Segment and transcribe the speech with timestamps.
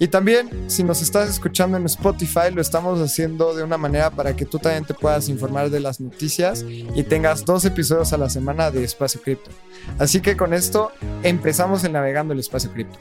[0.00, 4.36] Y también, si nos estás escuchando en Spotify, lo estamos haciendo de una manera para
[4.36, 8.30] que tú también te puedas informar de las noticias y tengas dos episodios a la
[8.30, 9.50] semana de Espacio Cripto.
[9.98, 10.92] Así que con esto
[11.24, 12.96] empezamos el Navegando el Espacio Cripto.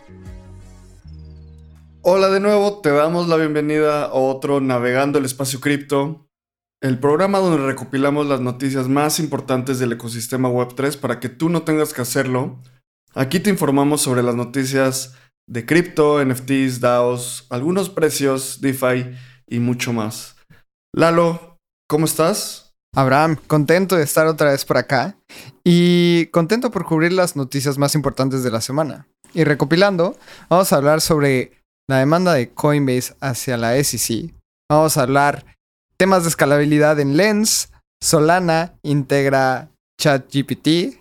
[2.01, 6.27] Hola de nuevo, te damos la bienvenida a otro Navegando el Espacio Cripto,
[6.81, 11.61] el programa donde recopilamos las noticias más importantes del ecosistema Web3 para que tú no
[11.61, 12.59] tengas que hacerlo.
[13.13, 15.13] Aquí te informamos sobre las noticias
[15.47, 19.15] de cripto, NFTs, DAOs, algunos precios, DeFi
[19.47, 20.35] y mucho más.
[20.93, 22.73] Lalo, ¿cómo estás?
[22.95, 25.17] Abraham, contento de estar otra vez por acá
[25.63, 29.07] y contento por cubrir las noticias más importantes de la semana.
[29.33, 30.17] Y recopilando,
[30.49, 31.51] vamos a hablar sobre
[31.87, 34.33] la demanda de Coinbase hacia la SEC.
[34.69, 35.45] Vamos a hablar
[35.97, 40.99] temas de escalabilidad en Lens, Solana integra ChatGPT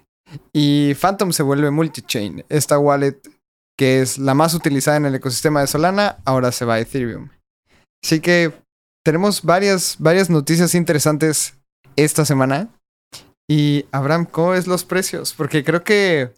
[0.52, 2.44] y Phantom se vuelve multichain.
[2.48, 3.20] Esta wallet
[3.78, 7.28] que es la más utilizada en el ecosistema de Solana, ahora se va a Ethereum.
[8.02, 8.52] Así que
[9.04, 11.54] tenemos varias, varias noticias interesantes
[11.96, 12.68] esta semana.
[13.48, 15.32] Y Abraham, ¿cómo ves los precios?
[15.32, 16.32] Porque creo que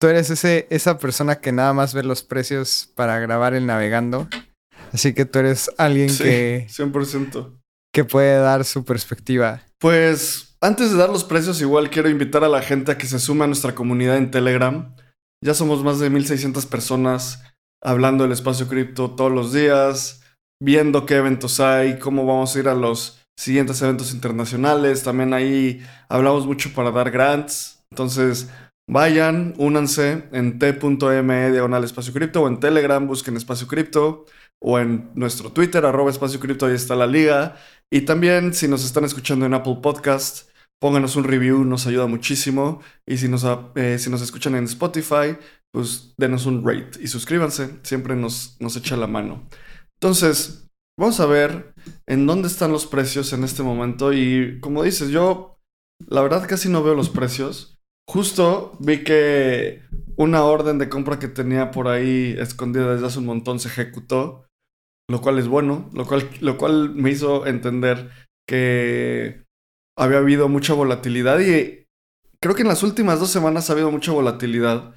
[0.00, 4.28] tú eres ese, esa persona que nada más ve los precios para grabar el navegando.
[4.92, 7.58] Así que tú eres alguien Sí, que, 100%.
[7.92, 9.62] que puede dar su perspectiva.
[9.78, 13.18] Pues antes de dar los precios, igual quiero invitar a la gente a que se
[13.18, 14.94] sume a nuestra comunidad en Telegram.
[15.42, 17.42] Ya somos más de 1600 personas
[17.82, 20.22] hablando del espacio cripto todos los días,
[20.62, 25.02] viendo qué eventos hay, cómo vamos a ir a los siguientes eventos internacionales.
[25.02, 27.82] También ahí hablamos mucho para dar grants.
[27.90, 28.50] Entonces,
[28.86, 34.26] vayan, únanse en t.me diagonal espacio cripto o en Telegram, busquen espacio cripto
[34.62, 37.56] o en nuestro Twitter, arroba espacio cripto, ahí está la liga.
[37.90, 40.49] Y también, si nos están escuchando en Apple Podcast,
[40.80, 42.80] pónganos un review, nos ayuda muchísimo.
[43.06, 43.46] Y si nos,
[43.76, 45.36] eh, si nos escuchan en Spotify,
[45.72, 49.46] pues denos un rate y suscríbanse, siempre nos, nos echa la mano.
[50.00, 51.74] Entonces, vamos a ver
[52.06, 54.12] en dónde están los precios en este momento.
[54.12, 55.58] Y como dices, yo
[56.08, 57.78] la verdad casi no veo los precios.
[58.08, 59.82] Justo vi que
[60.16, 64.46] una orden de compra que tenía por ahí escondida desde hace un montón se ejecutó,
[65.08, 68.10] lo cual es bueno, lo cual, lo cual me hizo entender
[68.48, 69.44] que
[69.96, 71.86] había habido mucha volatilidad y
[72.40, 74.94] creo que en las últimas dos semanas ha habido mucha volatilidad.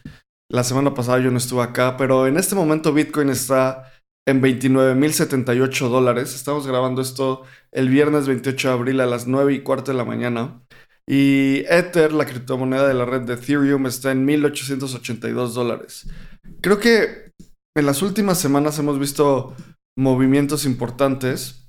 [0.49, 3.91] La semana pasada yo no estuve acá, pero en este momento Bitcoin está
[4.27, 6.35] en 29.078 dólares.
[6.35, 10.05] Estamos grabando esto el viernes 28 de abril a las 9 y cuarto de la
[10.05, 10.61] mañana.
[11.07, 16.07] Y Ether, la criptomoneda de la red de Ethereum, está en 1.882 dólares.
[16.61, 17.31] Creo que
[17.75, 19.55] en las últimas semanas hemos visto
[19.97, 21.62] movimientos importantes.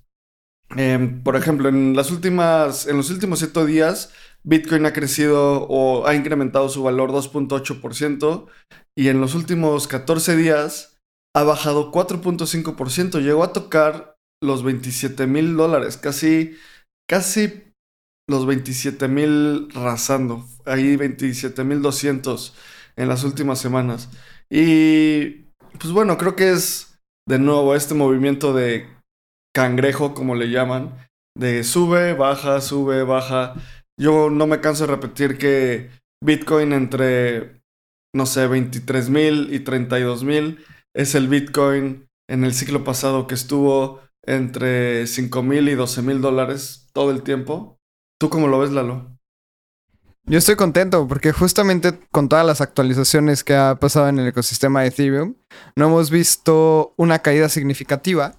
[0.76, 6.06] Eh, por ejemplo, en, las últimas, en los últimos 7 días, Bitcoin ha crecido o
[6.06, 8.46] ha incrementado su valor 2.8%
[8.96, 10.98] y en los últimos 14 días
[11.34, 13.20] ha bajado 4.5%.
[13.20, 16.56] Llegó a tocar los 27 mil dólares, casi,
[17.08, 17.72] casi
[18.28, 20.46] los 27 mil rasando.
[20.66, 22.54] Ahí 27 mil 200
[22.96, 24.10] en las últimas semanas.
[24.50, 25.44] Y
[25.78, 28.86] pues bueno, creo que es de nuevo este movimiento de
[29.54, 30.96] cangrejo, como le llaman,
[31.36, 33.54] de sube, baja, sube, baja.
[33.98, 35.90] Yo no me canso de repetir que
[36.22, 37.62] Bitcoin entre,
[38.14, 40.64] no sé, 23 mil y 32 mil
[40.94, 46.20] es el Bitcoin en el ciclo pasado que estuvo entre 5 mil y 12 mil
[46.20, 47.78] dólares todo el tiempo.
[48.18, 49.14] ¿Tú cómo lo ves, Lalo?
[50.26, 54.80] Yo estoy contento porque justamente con todas las actualizaciones que ha pasado en el ecosistema
[54.80, 55.34] de Ethereum,
[55.76, 58.34] no hemos visto una caída significativa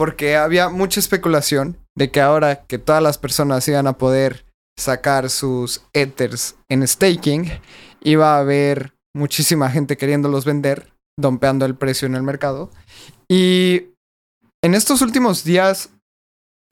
[0.00, 4.46] porque había mucha especulación de que ahora que todas las personas iban a poder
[4.78, 7.50] sacar sus ethers en staking,
[8.00, 12.70] iba a haber muchísima gente queriéndolos vender, dompeando el precio en el mercado.
[13.28, 13.88] Y
[14.64, 15.90] en estos últimos días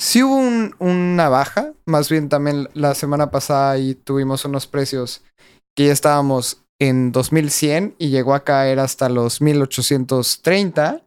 [0.00, 5.22] sí hubo un- una baja, más bien también la semana pasada y tuvimos unos precios
[5.76, 11.02] que ya estábamos en 2100 y llegó a caer hasta los 1830.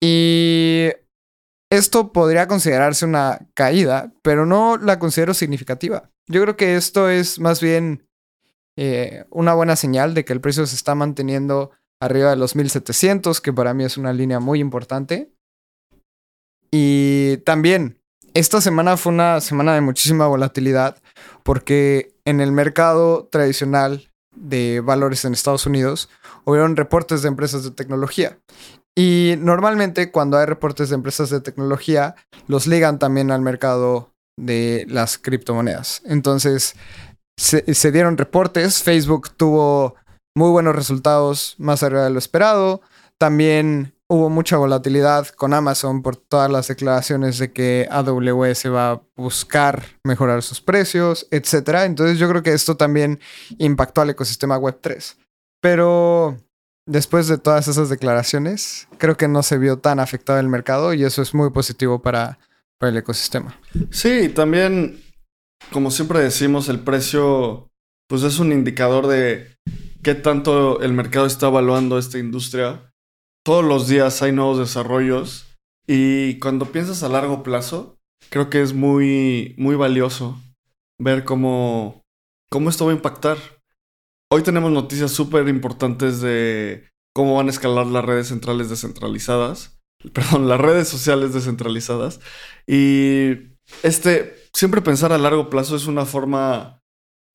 [0.00, 0.90] Y
[1.70, 6.10] esto podría considerarse una caída, pero no la considero significativa.
[6.28, 8.08] Yo creo que esto es más bien
[8.76, 11.70] eh, una buena señal de que el precio se está manteniendo
[12.00, 15.32] arriba de los 1700, que para mí es una línea muy importante.
[16.70, 18.00] Y también,
[18.34, 21.00] esta semana fue una semana de muchísima volatilidad
[21.42, 26.10] porque en el mercado tradicional de valores en Estados Unidos
[26.44, 28.38] hubieron reportes de empresas de tecnología.
[28.98, 32.14] Y normalmente cuando hay reportes de empresas de tecnología,
[32.48, 36.02] los ligan también al mercado de las criptomonedas.
[36.06, 36.74] Entonces,
[37.36, 39.96] se, dieron reportes, Facebook tuvo
[40.34, 42.80] muy buenos resultados más arriba de lo esperado.
[43.18, 49.02] También hubo mucha volatilidad con Amazon por todas las declaraciones de que AWS va a
[49.16, 51.84] buscar mejorar sus precios, etc.
[51.84, 53.20] Entonces yo creo que esto también
[53.58, 55.16] impactó al ecosistema Web3.
[55.60, 56.36] Pero
[56.86, 61.04] después de todas esas declaraciones, creo que no se vio tan afectado el mercado y
[61.04, 62.38] eso es muy positivo para,
[62.78, 63.60] para el ecosistema.
[63.90, 65.02] Sí, también,
[65.72, 67.68] como siempre decimos, el precio,
[68.08, 69.56] pues es un indicador de
[70.02, 72.92] qué tanto el mercado está evaluando esta industria.
[73.44, 75.46] Todos los días hay nuevos desarrollos
[75.86, 77.98] y cuando piensas a largo plazo,
[78.30, 80.40] creo que es muy, muy valioso
[80.98, 82.02] ver cómo,
[82.50, 83.38] cómo esto va a impactar.
[84.32, 89.78] Hoy tenemos noticias súper importantes de cómo van a escalar las redes centrales descentralizadas,
[90.12, 92.20] perdón, las redes sociales descentralizadas.
[92.66, 96.82] Y este, siempre pensar a largo plazo es una forma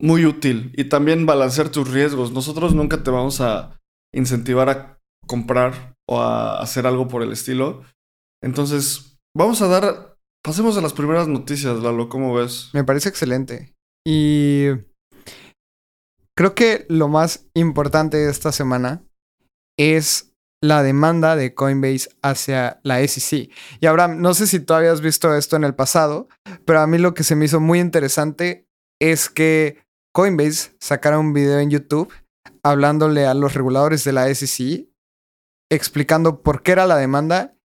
[0.01, 2.31] muy útil y también balancear tus riesgos.
[2.31, 3.79] Nosotros nunca te vamos a
[4.13, 7.83] incentivar a comprar o a hacer algo por el estilo.
[8.43, 12.69] Entonces, vamos a dar, pasemos a las primeras noticias, Lalo, ¿cómo ves?
[12.73, 13.75] Me parece excelente.
[14.05, 14.65] Y
[16.37, 19.03] creo que lo más importante de esta semana
[19.77, 20.31] es
[20.63, 23.51] la demanda de Coinbase hacia la SEC.
[23.79, 26.27] Y Abraham, no sé si tú habías visto esto en el pasado,
[26.65, 28.67] pero a mí lo que se me hizo muy interesante
[29.01, 29.83] es que
[30.13, 32.13] Coinbase sacara un video en YouTube
[32.63, 34.87] hablándole a los reguladores de la SEC,
[35.71, 37.55] explicando por qué era la demanda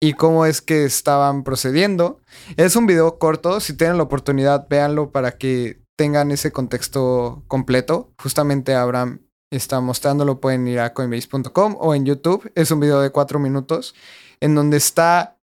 [0.00, 2.20] y cómo es que estaban procediendo.
[2.56, 8.12] Es un video corto, si tienen la oportunidad, véanlo para que tengan ese contexto completo.
[8.20, 9.20] Justamente Abraham
[9.50, 12.50] está mostrándolo, pueden ir a coinbase.com o en YouTube.
[12.54, 13.94] Es un video de cuatro minutos
[14.40, 15.38] en donde está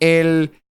[0.00, 0.62] el,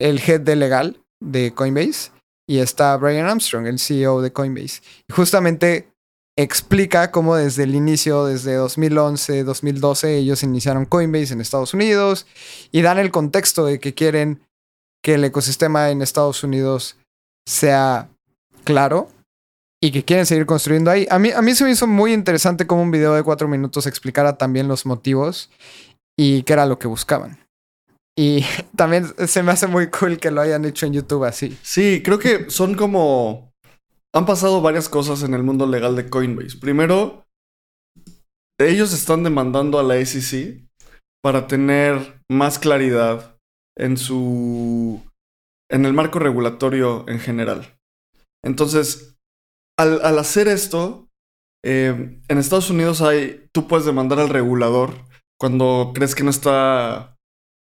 [0.00, 2.10] el head de legal de Coinbase
[2.48, 4.82] y está Brian Armstrong, el CEO de Coinbase.
[5.08, 5.92] Y justamente
[6.36, 12.26] explica cómo desde el inicio, desde 2011, 2012, ellos iniciaron Coinbase en Estados Unidos
[12.72, 14.42] y dan el contexto de que quieren
[15.02, 16.96] que el ecosistema en Estados Unidos
[17.50, 18.08] sea
[18.64, 19.08] claro
[19.82, 21.06] y que quieren seguir construyendo ahí.
[21.10, 23.86] A mí, a mí se me hizo muy interesante como un video de cuatro minutos
[23.86, 25.50] explicara también los motivos
[26.18, 27.38] y qué era lo que buscaban.
[28.16, 28.44] Y
[28.76, 31.58] también se me hace muy cool que lo hayan hecho en YouTube así.
[31.62, 33.50] Sí, creo que son como...
[34.12, 36.58] Han pasado varias cosas en el mundo legal de Coinbase.
[36.58, 37.24] Primero,
[38.60, 40.64] ellos están demandando a la SEC
[41.22, 43.36] para tener más claridad
[43.76, 45.00] en su...
[45.70, 47.78] en el marco regulatorio en general.
[48.44, 49.16] Entonces,
[49.78, 51.08] al, hacer esto,
[51.64, 53.48] eh, en Estados Unidos hay...
[53.52, 55.06] Tú puedes demandar al regulador
[55.38, 57.16] cuando crees que no está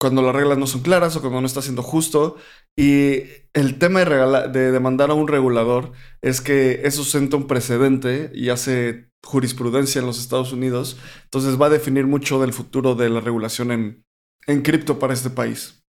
[0.01, 2.37] cuando las reglas no son claras o cuando no está siendo justo.
[2.77, 8.51] Y el tema de, demandar a un regulador es que eso senta un precedente y
[8.51, 10.99] hace jurisprudencia en los Estados Unidos.
[11.25, 14.05] Entonces va a definir mucho del futuro de la regulación
[14.47, 15.83] en cripto para este país.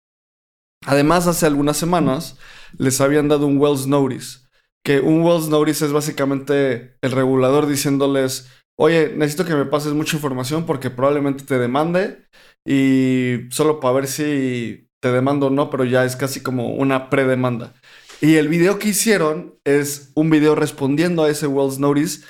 [0.88, 2.38] Además, hace algunas semanas
[2.77, 4.39] les habían dado un Wells Notice.
[4.86, 10.15] Que un Wells Notice es básicamente el regulador diciéndoles, oye, necesito que me pases mucha
[10.15, 12.25] información porque probablemente te demande
[12.65, 17.10] y solo para ver si te demando o no, pero ya es casi como una
[17.10, 17.74] predemanda.
[18.22, 22.25] Y el video que hicieron es un video respondiendo a ese Wells Notice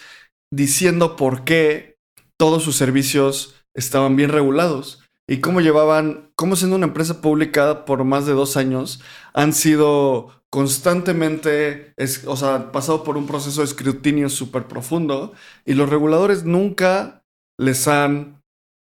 [0.52, 1.98] diciendo por qué
[2.40, 8.04] todos sus servicios estaban bien regulados y cómo llevaban, cómo siendo una empresa pública por
[8.06, 9.02] más de dos años,
[9.34, 11.94] han sido constantemente,
[12.26, 15.34] o sea, pasado por un proceso de escrutinio súper profundo
[15.66, 17.26] y los reguladores nunca
[17.60, 18.42] les han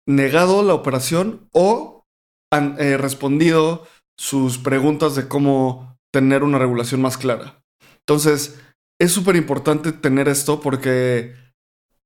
[0.08, 2.06] negado la operación o
[2.52, 3.86] han eh, respondido
[4.18, 7.62] sus preguntas de cómo tener una regulación más clara.
[8.00, 8.60] Entonces,
[9.00, 11.36] es súper importante tener esto porque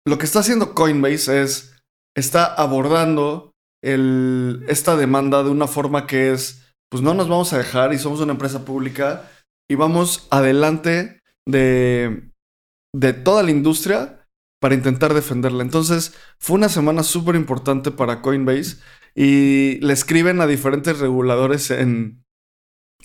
[0.05, 1.75] lo que está haciendo Coinbase es,
[2.15, 3.52] está abordando
[3.83, 8.21] esta demanda de una forma que es, pues no nos vamos a dejar y somos
[8.21, 9.29] una empresa pública
[9.69, 12.31] y vamos adelante de,
[12.95, 14.27] de toda la industria
[14.61, 15.63] para intentar defenderla.
[15.63, 18.77] Entonces, fue una semana súper importante para Coinbase
[19.15, 22.23] y le escriben a diferentes reguladores en,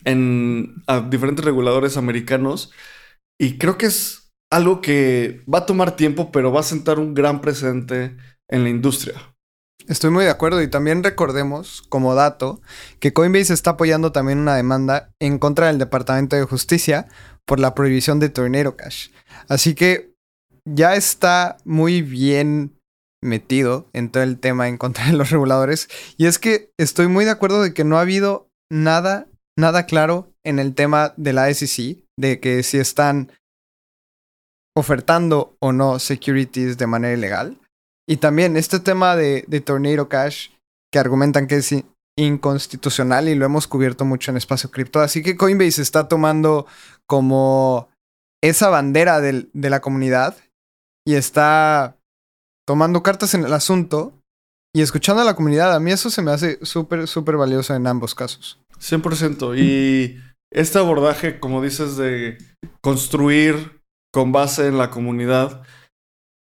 [0.04, 2.72] en a diferentes reguladores americanos
[3.40, 7.14] y creo que es algo que va a tomar tiempo, pero va a sentar un
[7.14, 8.16] gran precedente
[8.48, 9.27] en la industria.
[9.88, 12.60] Estoy muy de acuerdo y también recordemos, como dato,
[13.00, 17.08] que Coinbase está apoyando también una demanda en contra del Departamento de Justicia
[17.46, 19.08] por la prohibición de Tornado Cash.
[19.48, 20.12] Así que
[20.66, 22.78] ya está muy bien
[23.22, 25.88] metido en todo el tema en contra de los reguladores.
[26.18, 29.26] Y es que estoy muy de acuerdo de que no ha habido nada,
[29.56, 33.32] nada claro en el tema de la SEC, de que si están
[34.76, 37.58] ofertando o no securities de manera ilegal.
[38.08, 40.48] Y también este tema de, de Tornado Cash,
[40.90, 41.74] que argumentan que es
[42.16, 45.00] inconstitucional y lo hemos cubierto mucho en espacio cripto.
[45.00, 46.66] Así que Coinbase está tomando
[47.06, 47.88] como
[48.42, 50.36] esa bandera del, de la comunidad
[51.06, 51.96] y está
[52.66, 54.14] tomando cartas en el asunto
[54.74, 55.74] y escuchando a la comunidad.
[55.74, 58.58] A mí eso se me hace súper, súper valioso en ambos casos.
[58.80, 59.58] 100%.
[59.58, 62.38] Y este abordaje, como dices, de
[62.80, 63.80] construir
[64.12, 65.62] con base en la comunidad,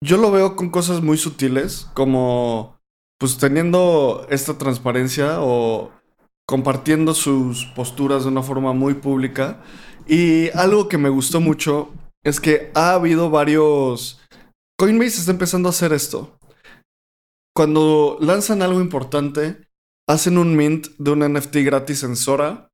[0.02, 2.78] yo lo veo con cosas muy sutiles, como
[3.18, 5.90] pues teniendo esta transparencia o
[6.46, 9.62] compartiendo sus posturas de una forma muy pública.
[10.06, 11.92] Y algo que me gustó mucho
[12.24, 14.20] es que ha habido varios...
[14.78, 16.38] Coinbase está empezando a hacer esto.
[17.54, 19.66] Cuando lanzan algo importante,
[20.06, 22.68] hacen un mint de un NFT gratis en Sora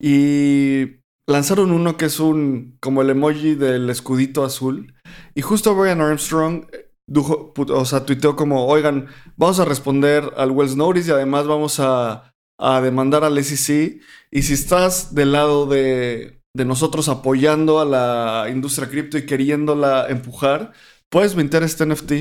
[0.00, 1.01] y
[1.32, 4.94] lanzaron uno que es un como el emoji del escudito azul
[5.34, 10.50] y justo Brian Armstrong eh, dijo, o sea, tuiteó como, oigan, vamos a responder al
[10.50, 14.00] Wells Notice y además vamos a, a demandar al SEC.
[14.30, 20.06] Y si estás del lado de, de nosotros apoyando a la industria cripto y queriéndola
[20.08, 20.72] empujar,
[21.10, 22.12] puedes mintar este NFT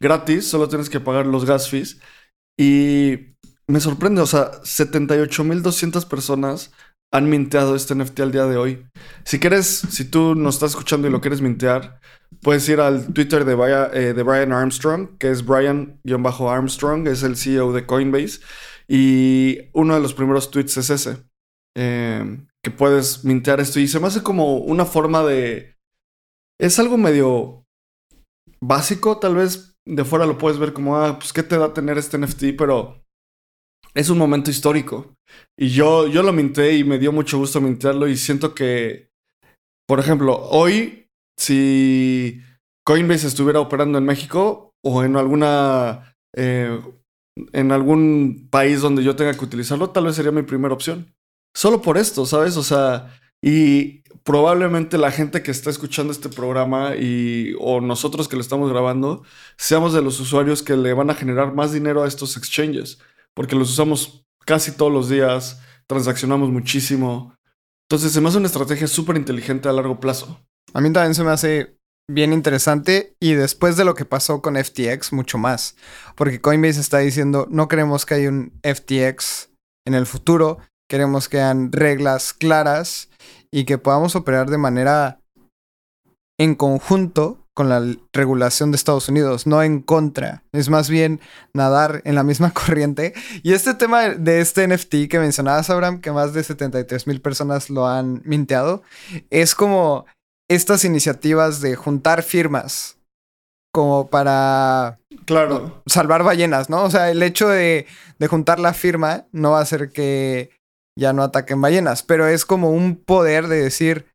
[0.00, 2.00] gratis, solo tienes que pagar los gas fees.
[2.58, 3.36] Y
[3.68, 6.72] me sorprende, o sea, 78.200 personas
[7.12, 8.86] han minteado este NFT al día de hoy.
[9.24, 12.00] Si quieres, si tú nos estás escuchando y lo quieres mintear,
[12.40, 13.52] puedes ir al Twitter de,
[13.92, 18.40] eh, Brian Armstrong, que es Brian-Armstrong, es el CEO de Coinbase.
[18.88, 21.18] Y uno de los primeros tweets es ese,
[21.76, 23.78] em, que puedes mintear esto.
[23.78, 25.76] Y se me hace como una forma de...
[26.58, 27.66] Es algo medio
[28.60, 31.98] básico, tal vez de fuera lo puedes ver como, ah, pues qué te da tener
[31.98, 33.04] este NFT, pero
[33.94, 35.14] es un momento histórico.
[35.58, 39.10] Y yo, yo lo minté y me dio mucho gusto mintearlo y siento que,
[39.86, 41.08] por ejemplo, hoy,
[41.38, 42.40] si
[42.84, 46.16] Coinbase estuviera operando en México o en alguna...
[46.34, 46.80] Eh,
[47.54, 51.14] en algún país donde yo tenga que utilizarlo, tal vez sería mi primera opción.
[51.56, 52.58] Solo por esto, ¿sabes?
[52.58, 58.36] O sea, y probablemente la gente que está escuchando este programa y o nosotros que
[58.36, 59.22] lo estamos grabando,
[59.56, 62.98] seamos de los usuarios que le van a generar más dinero a estos exchanges
[63.34, 67.34] porque los usamos casi todos los días, transaccionamos muchísimo.
[67.88, 70.40] Entonces se me hace una estrategia súper inteligente a largo plazo.
[70.72, 71.76] A mí también se me hace
[72.10, 75.76] bien interesante y después de lo que pasó con FTX, mucho más.
[76.16, 79.50] Porque Coinbase está diciendo, no queremos que haya un FTX
[79.86, 80.58] en el futuro,
[80.88, 83.10] queremos que hayan reglas claras
[83.50, 85.20] y que podamos operar de manera
[86.38, 87.82] en conjunto con la
[88.12, 90.42] regulación de Estados Unidos, no en contra.
[90.52, 91.20] Es más bien
[91.52, 93.12] nadar en la misma corriente.
[93.42, 97.68] Y este tema de este NFT que mencionabas, Abraham, que más de 73 mil personas
[97.68, 98.82] lo han minteado,
[99.30, 100.06] es como
[100.48, 102.98] estas iniciativas de juntar firmas
[103.72, 105.82] como para claro.
[105.86, 106.84] salvar ballenas, ¿no?
[106.84, 107.86] O sea, el hecho de,
[108.18, 110.50] de juntar la firma no va a hacer que
[110.98, 114.06] ya no ataquen ballenas, pero es como un poder de decir,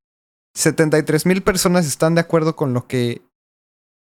[0.55, 3.21] 73 mil personas están de acuerdo con lo que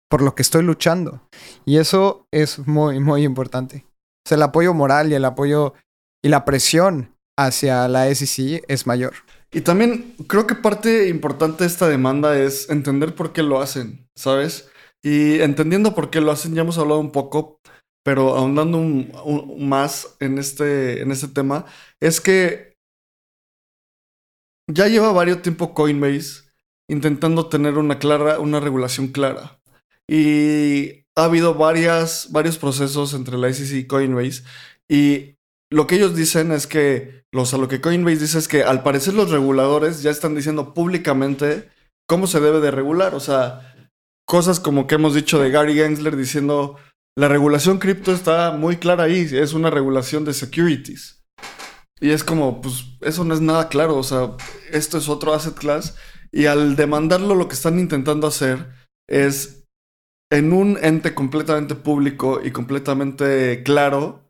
[0.09, 1.27] por lo que estoy luchando.
[1.65, 3.85] Y eso es muy, muy importante.
[4.25, 5.74] O sea, el apoyo moral y el apoyo
[6.24, 9.13] y la presión hacia la SEC es mayor.
[9.51, 14.09] Y también creo que parte importante de esta demanda es entender por qué lo hacen,
[14.15, 14.69] ¿sabes?
[15.03, 17.59] Y entendiendo por qué lo hacen, ya hemos hablado un poco,
[18.03, 18.79] pero ahondando
[19.57, 21.65] más en este, en este tema,
[22.01, 22.75] es que
[24.67, 26.45] ya lleva varios tiempo Coinbase
[26.89, 29.59] intentando tener una clara, una regulación clara.
[30.07, 34.43] Y ha habido varias, varios procesos entre la SEC y Coinbase.
[34.89, 35.35] Y
[35.71, 38.83] lo que ellos dicen es que, los, a lo que Coinbase dice es que al
[38.83, 41.69] parecer los reguladores ya están diciendo públicamente
[42.07, 43.15] cómo se debe de regular.
[43.15, 43.75] O sea,
[44.25, 46.77] cosas como que hemos dicho de Gary Gensler diciendo,
[47.17, 51.24] la regulación cripto está muy clara ahí, es una regulación de securities.
[52.01, 54.35] Y es como, pues eso no es nada claro, o sea,
[54.71, 55.95] esto es otro asset class
[56.31, 58.69] y al demandarlo lo que están intentando hacer
[59.07, 59.64] es
[60.32, 64.24] en un ente completamente público y completamente claro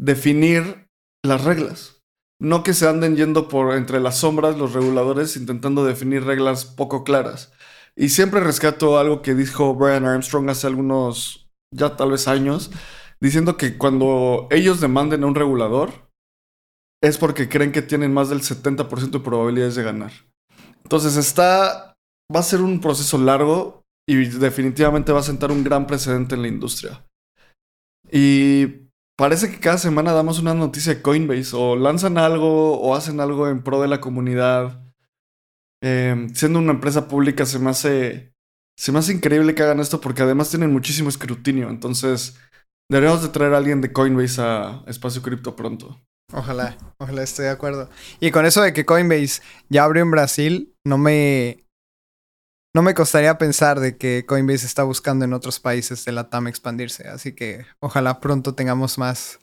[0.00, 0.88] definir
[1.24, 2.02] las reglas.
[2.40, 7.04] No que se anden yendo por entre las sombras los reguladores intentando definir reglas poco
[7.04, 7.52] claras.
[7.96, 12.70] Y siempre rescato algo que dijo Brian Armstrong hace algunos, ya tal vez años,
[13.20, 16.08] diciendo que cuando ellos demanden a un regulador,
[17.02, 20.12] es porque creen que tienen más del 70% de probabilidades de ganar.
[20.82, 21.94] Entonces está,
[22.34, 26.42] va a ser un proceso largo y definitivamente va a sentar un gran precedente en
[26.42, 27.04] la industria.
[28.10, 33.20] Y parece que cada semana damos una noticia de Coinbase o lanzan algo o hacen
[33.20, 34.84] algo en pro de la comunidad.
[35.82, 38.32] Em, siendo una empresa pública se me hace
[38.76, 41.70] se me hace increíble que hagan esto porque además tienen muchísimo escrutinio.
[41.70, 42.38] Entonces
[42.90, 46.00] deberíamos de traer a alguien de Coinbase a Espacio Cripto pronto.
[46.32, 47.90] Ojalá, ojalá esté de acuerdo.
[48.18, 51.61] Y con eso de que Coinbase ya abrió en Brasil, no me
[52.74, 56.46] no me costaría pensar de que Coinbase está buscando en otros países de la TAM
[56.46, 57.08] expandirse.
[57.08, 59.40] Así que ojalá pronto tengamos más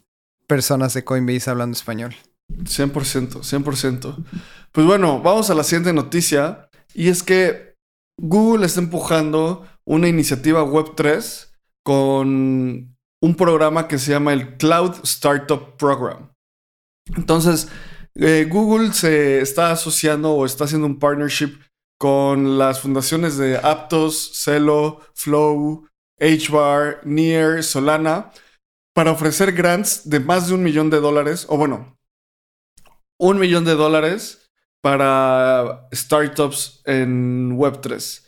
[0.48, 2.15] personas de Coinbase hablando español.
[2.51, 4.25] 100%, 100%.
[4.71, 6.69] Pues bueno, vamos a la siguiente noticia.
[6.93, 7.75] Y es que
[8.17, 11.50] Google está empujando una iniciativa Web3
[11.83, 16.31] con un programa que se llama el Cloud Startup Program.
[17.15, 17.67] Entonces,
[18.15, 21.59] eh, Google se está asociando o está haciendo un partnership
[22.00, 25.88] con las fundaciones de Aptos, Celo, Flow,
[26.20, 28.32] HBAR, Near, Solana,
[28.96, 31.98] para ofrecer grants de más de un millón de dólares, o bueno,
[33.20, 34.50] un millón de dólares
[34.82, 38.25] para startups en Web3.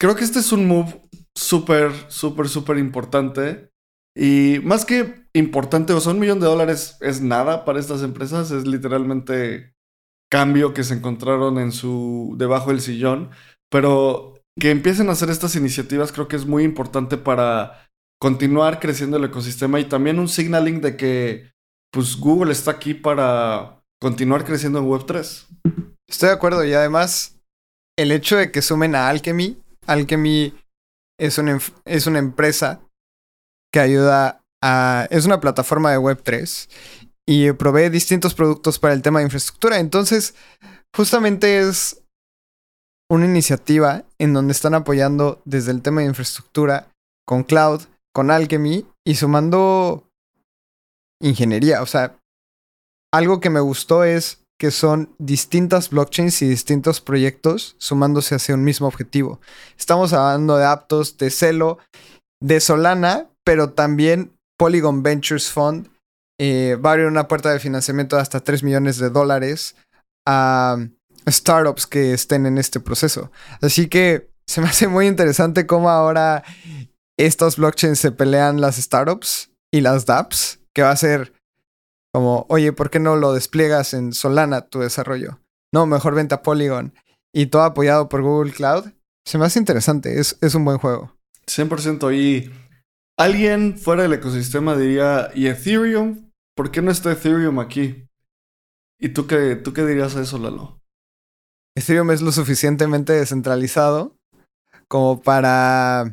[0.00, 3.70] Creo que este es un move súper, súper, súper importante.
[4.16, 8.50] Y más que importante, o sea, un millón de dólares es nada para estas empresas,
[8.50, 9.74] es literalmente
[10.30, 13.30] cambio que se encontraron en su debajo del sillón,
[13.70, 17.88] pero que empiecen a hacer estas iniciativas creo que es muy importante para
[18.20, 21.52] continuar creciendo el ecosistema y también un signaling de que
[21.92, 25.46] pues Google está aquí para continuar creciendo en Web3.
[26.08, 27.38] Estoy de acuerdo y además
[27.96, 30.54] el hecho de que sumen a Alchemy, Alchemy
[31.18, 32.80] es una, es una empresa
[33.72, 35.06] que ayuda a...
[35.10, 36.68] es una plataforma de Web3
[37.28, 39.78] y provee distintos productos para el tema de infraestructura.
[39.78, 40.34] Entonces,
[40.96, 42.02] justamente es
[43.10, 46.88] una iniciativa en donde están apoyando desde el tema de infraestructura
[47.26, 47.82] con cloud,
[48.14, 50.08] con Alchemy y sumando
[51.20, 51.82] ingeniería.
[51.82, 52.18] O sea,
[53.12, 58.64] algo que me gustó es que son distintas blockchains y distintos proyectos sumándose hacia un
[58.64, 59.38] mismo objetivo.
[59.78, 61.78] Estamos hablando de Aptos, de Celo,
[62.42, 65.90] de Solana, pero también Polygon Ventures Fund
[66.38, 69.76] eh, va a abrir una puerta de financiamiento de hasta 3 millones de dólares
[70.26, 70.78] a
[71.28, 73.30] startups que estén en este proceso.
[73.60, 76.44] Así que se me hace muy interesante cómo ahora
[77.18, 81.32] estos blockchains se pelean las startups y las dApps, que va a ser
[82.12, 85.40] como, oye, ¿por qué no lo despliegas en Solana tu desarrollo?
[85.72, 86.94] No, mejor vente a Polygon.
[87.34, 88.86] Y todo apoyado por Google Cloud.
[89.26, 91.14] Se me hace interesante, es, es un buen juego.
[91.46, 92.50] 100% y
[93.18, 96.27] alguien fuera del ecosistema diría, ¿y Ethereum?
[96.58, 98.08] ¿Por qué no está Ethereum aquí?
[98.98, 100.82] ¿Y tú qué, tú qué dirías a eso, Lalo?
[101.76, 104.16] Ethereum es lo suficientemente descentralizado
[104.88, 106.12] como para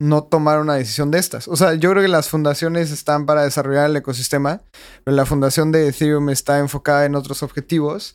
[0.00, 1.48] no tomar una decisión de estas.
[1.48, 4.62] O sea, yo creo que las fundaciones están para desarrollar el ecosistema,
[5.02, 8.14] pero la fundación de Ethereum está enfocada en otros objetivos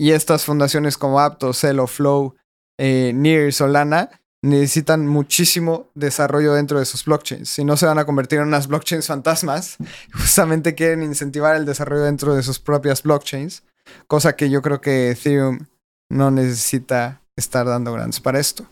[0.00, 2.36] y estas fundaciones como Aptos, Celo, Flow,
[2.78, 4.08] eh, Near, Solana
[4.42, 7.48] necesitan muchísimo desarrollo dentro de sus blockchains.
[7.48, 9.76] Si no se van a convertir en unas blockchains fantasmas,
[10.12, 13.64] justamente quieren incentivar el desarrollo dentro de sus propias blockchains,
[14.06, 15.66] cosa que yo creo que Ethereum
[16.10, 18.66] no necesita estar dando grants para esto.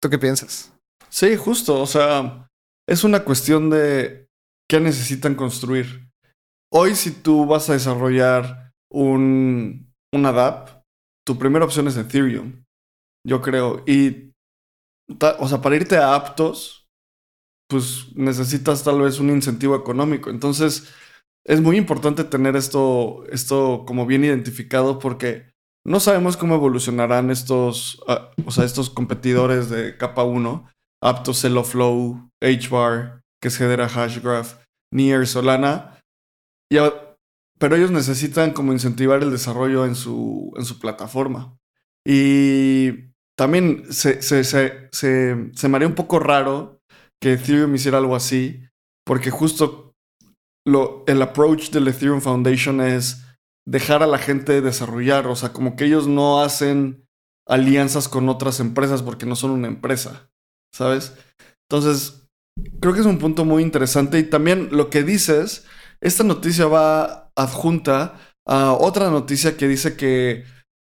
[0.00, 0.72] ¿Tú qué piensas?
[1.08, 2.48] Sí, justo, o sea,
[2.88, 4.28] es una cuestión de
[4.68, 6.08] qué necesitan construir.
[6.72, 10.82] Hoy si tú vas a desarrollar un, una
[11.26, 12.64] tu primera opción es Ethereum,
[13.26, 14.32] yo creo, y
[15.38, 16.88] o sea, para irte a aptos,
[17.68, 20.30] pues necesitas tal vez un incentivo económico.
[20.30, 20.92] Entonces,
[21.44, 25.52] es muy importante tener esto, esto como bien identificado porque
[25.84, 30.68] no sabemos cómo evolucionarán estos, ah, o sea, estos competidores de capa 1,
[31.00, 36.00] Aptos, Flow, HBAR, que es Hedera Hashgraph, Near, Solana.
[36.68, 41.56] pero ellos necesitan como incentivar el desarrollo en su, en su plataforma.
[42.04, 46.80] Y también se, se, se, se, me haría un poco raro
[47.20, 48.62] que Ethereum hiciera algo así,
[49.04, 49.94] porque justo
[50.66, 53.24] lo, el approach del Ethereum Foundation es
[53.68, 57.04] dejar a la gente desarrollar, o sea, como que ellos no hacen
[57.46, 60.30] alianzas con otras empresas porque no son una empresa,
[60.74, 61.14] ¿sabes?
[61.68, 62.28] Entonces,
[62.80, 65.66] creo que es un punto muy interesante y también lo que dices,
[66.00, 70.44] esta noticia va adjunta a otra noticia que dice que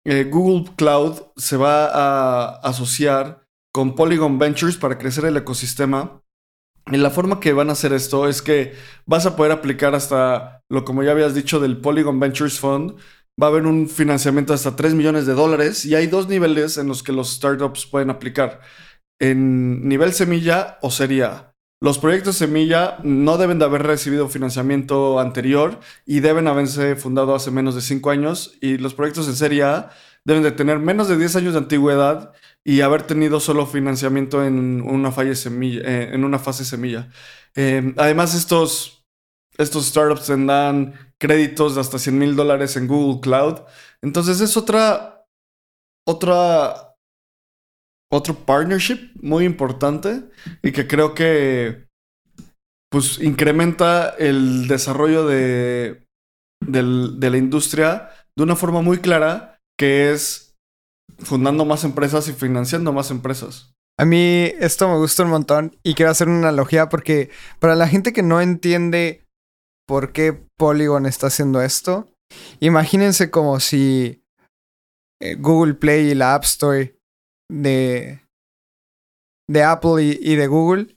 [0.05, 6.23] eh, Google Cloud se va a asociar con Polygon Ventures para crecer el ecosistema.
[6.93, 8.75] Y la forma que van a hacer esto es que
[9.07, 12.97] vas a poder aplicar hasta lo como ya habías dicho del Polygon Ventures Fund.
[13.41, 16.87] Va a haber un financiamiento hasta 3 millones de dólares y hay dos niveles en
[16.87, 18.61] los que los startups pueden aplicar.
[19.19, 21.54] En nivel semilla o sería
[21.85, 27.51] los proyectos semilla no deben de haber recibido financiamiento anterior y deben haberse fundado hace
[27.51, 29.91] menos de 5 años y los proyectos en serie A
[30.25, 32.33] deben de tener menos de 10 años de antigüedad
[32.65, 35.83] y haber tenido solo financiamiento en una, fase semilla.
[35.85, 37.11] Eh, en una fase semilla.
[37.55, 39.05] Eh, además, estos,
[39.59, 43.61] estos startups tendrán créditos de hasta 100 mil dólares en Google Cloud.
[44.01, 45.27] Entonces es otra,
[46.07, 46.94] otra
[48.15, 50.23] otro partnership muy importante
[50.63, 51.87] y que creo que
[52.91, 56.07] pues incrementa el desarrollo de,
[56.61, 60.55] de la industria de una forma muy clara que es
[61.19, 63.75] fundando más empresas y financiando más empresas.
[63.99, 67.89] A mí esto me gusta un montón y quiero hacer una analogía porque para la
[67.89, 69.25] gente que no entiende
[69.87, 72.09] por qué Polygon está haciendo esto,
[72.61, 74.25] imagínense como si
[75.21, 76.97] eh, Google Play y la App Store
[77.51, 78.21] de,
[79.49, 80.97] de Apple y, de Google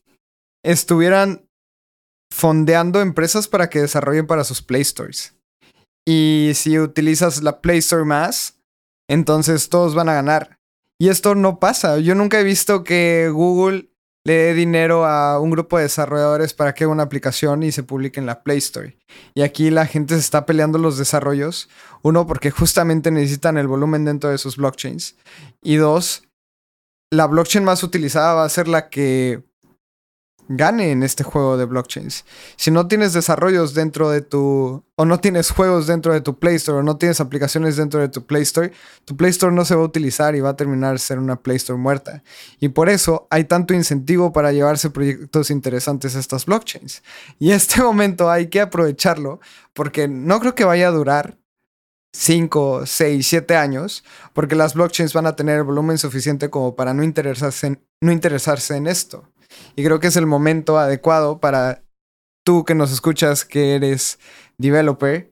[0.63, 1.47] estuvieran
[2.33, 5.36] fondeando empresas para que desarrollen para sus Play Stores.
[6.07, 8.60] Y si utilizas la Play Store más,
[9.10, 10.57] entonces todos van a ganar.
[10.99, 11.99] Y esto no pasa.
[11.99, 13.89] Yo nunca he visto que Google
[14.25, 17.83] le dé dinero a un grupo de desarrolladores para que haga una aplicación y se
[17.83, 18.97] publique en la Play Store.
[19.33, 21.69] Y aquí la gente se está peleando los desarrollos.
[22.01, 25.15] Uno, porque justamente necesitan el volumen dentro de sus blockchains.
[25.63, 26.26] Y dos,
[27.11, 29.43] la blockchain más utilizada va a ser la que
[30.49, 32.25] gane en este juego de blockchains.
[32.55, 36.55] Si no tienes desarrollos dentro de tu, o no tienes juegos dentro de tu Play
[36.55, 38.71] Store, o no tienes aplicaciones dentro de tu Play Store,
[39.05, 41.57] tu Play Store no se va a utilizar y va a terminar ser una Play
[41.57, 42.23] Store muerta.
[42.59, 47.03] Y por eso hay tanto incentivo para llevarse proyectos interesantes a estas blockchains.
[47.39, 49.39] Y este momento hay que aprovecharlo
[49.73, 51.37] porque no creo que vaya a durar
[52.17, 54.03] 5, 6, 7 años,
[54.34, 58.75] porque las blockchains van a tener volumen suficiente como para no interesarse, en, no interesarse
[58.75, 59.30] en esto.
[59.75, 61.84] Y creo que es el momento adecuado para
[62.43, 64.17] tú que nos escuchas, que eres
[64.58, 65.32] developer,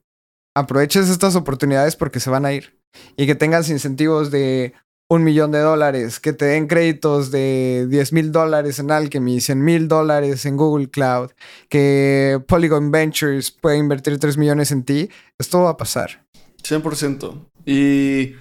[0.55, 2.77] aproveches estas oportunidades porque se van a ir.
[3.17, 4.73] Y que tengas incentivos de
[5.09, 9.63] un millón de dólares, que te den créditos de 10 mil dólares en Alchemy, 100
[9.63, 11.31] mil dólares en Google Cloud,
[11.67, 16.25] que Polygon Ventures puede invertir 3 millones en ti, esto va a pasar.
[16.65, 17.49] 100%.
[17.65, 18.35] Y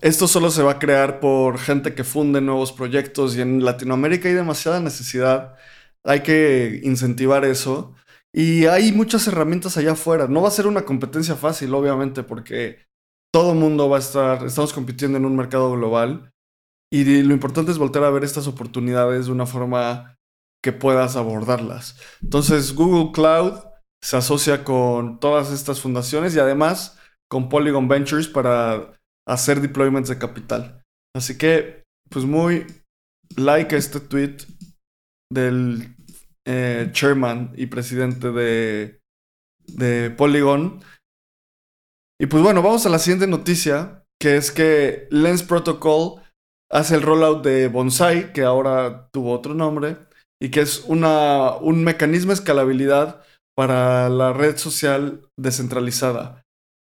[0.00, 4.28] esto solo se va a crear por gente que funde nuevos proyectos y en Latinoamérica
[4.28, 5.56] hay demasiada necesidad.
[6.04, 7.94] Hay que incentivar eso.
[8.32, 10.28] Y hay muchas herramientas allá afuera.
[10.28, 12.78] No va a ser una competencia fácil, obviamente, porque
[13.32, 16.32] todo mundo va a estar, estamos compitiendo en un mercado global.
[16.92, 20.16] Y lo importante es volver a ver estas oportunidades de una forma
[20.62, 21.96] que puedas abordarlas.
[22.22, 23.60] Entonces, Google Cloud
[24.02, 26.99] se asocia con todas estas fundaciones y además
[27.30, 30.82] con Polygon Ventures para hacer deployments de capital.
[31.14, 32.66] Así que, pues muy
[33.36, 34.38] like este tweet
[35.32, 35.94] del
[36.46, 38.98] eh, chairman y presidente de,
[40.16, 40.82] Polygon.
[42.20, 46.20] Y pues bueno, vamos a la siguiente noticia, que es que Lens Protocol
[46.70, 49.96] hace el rollout de Bonsai, que ahora tuvo otro nombre,
[50.42, 53.22] y que es una, un mecanismo de escalabilidad
[53.56, 56.44] para la red social descentralizada.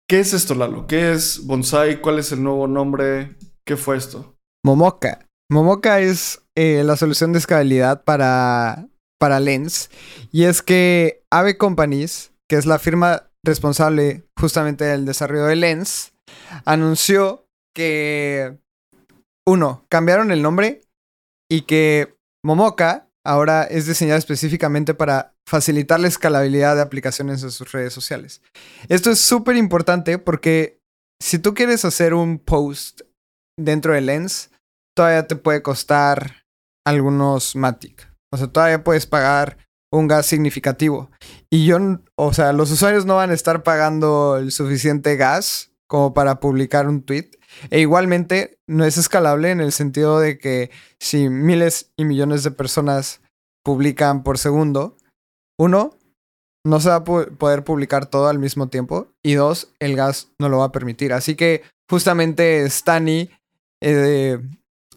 [0.09, 0.87] ¿Qué es esto, Lalo?
[0.87, 2.01] ¿Qué es Bonsai?
[2.01, 3.35] ¿Cuál es el nuevo nombre?
[3.67, 4.37] ¿Qué fue esto?
[4.65, 5.27] Momoka.
[5.51, 8.87] Momoka es eh, la solución de escalabilidad para,
[9.19, 9.91] para Lens.
[10.31, 16.13] Y es que Ave Companies, que es la firma responsable justamente del desarrollo de Lens,
[16.65, 18.59] anunció que,
[19.45, 20.83] uno, cambiaron el nombre
[21.51, 27.71] y que Momoka ahora es diseñada específicamente para facilitar la escalabilidad de aplicaciones en sus
[27.73, 28.43] redes sociales.
[28.89, 30.81] Esto es súper importante porque
[31.23, 33.03] si tú quieres hacer un post
[33.59, 34.51] dentro de Lens,
[34.97, 36.45] todavía te puede costar
[36.85, 38.13] algunos Matic.
[38.33, 39.59] O sea, todavía puedes pagar
[39.93, 41.11] un gas significativo.
[41.51, 41.79] Y yo,
[42.17, 46.89] o sea, los usuarios no van a estar pagando el suficiente gas como para publicar
[46.89, 47.31] un tweet.
[47.71, 52.51] E igualmente no es escalable en el sentido de que si miles y millones de
[52.51, 53.21] personas
[53.65, 54.97] publican por segundo.
[55.59, 55.97] Uno,
[56.65, 59.09] no se va a poder publicar todo al mismo tiempo.
[59.23, 61.13] Y dos, el gas no lo va a permitir.
[61.13, 63.31] Así que justamente Stani
[63.81, 64.39] eh,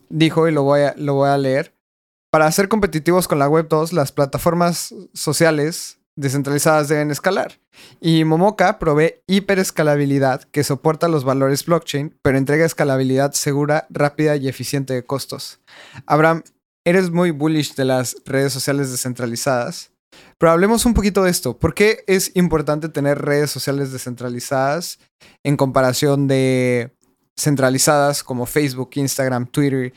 [0.09, 1.73] dijo, y lo voy, a, lo voy a leer,
[2.31, 7.59] para ser competitivos con la Web 2, las plataformas sociales descentralizadas deben escalar.
[8.01, 14.47] Y Momoka provee hiperescalabilidad que soporta los valores blockchain, pero entrega escalabilidad segura, rápida y
[14.47, 15.61] eficiente de costos.
[16.05, 16.43] Abraham,
[16.85, 19.91] eres muy bullish de las redes sociales descentralizadas.
[20.37, 21.57] Pero hablemos un poquito de esto.
[21.57, 24.99] ¿Por qué es importante tener redes sociales descentralizadas
[25.43, 26.95] en comparación de
[27.37, 29.93] centralizadas como Facebook, Instagram, Twitter,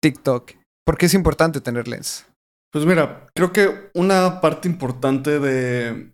[0.00, 0.52] TikTok?
[0.84, 2.26] ¿Por qué es importante tenerles?
[2.72, 6.12] Pues mira, creo que una parte importante de,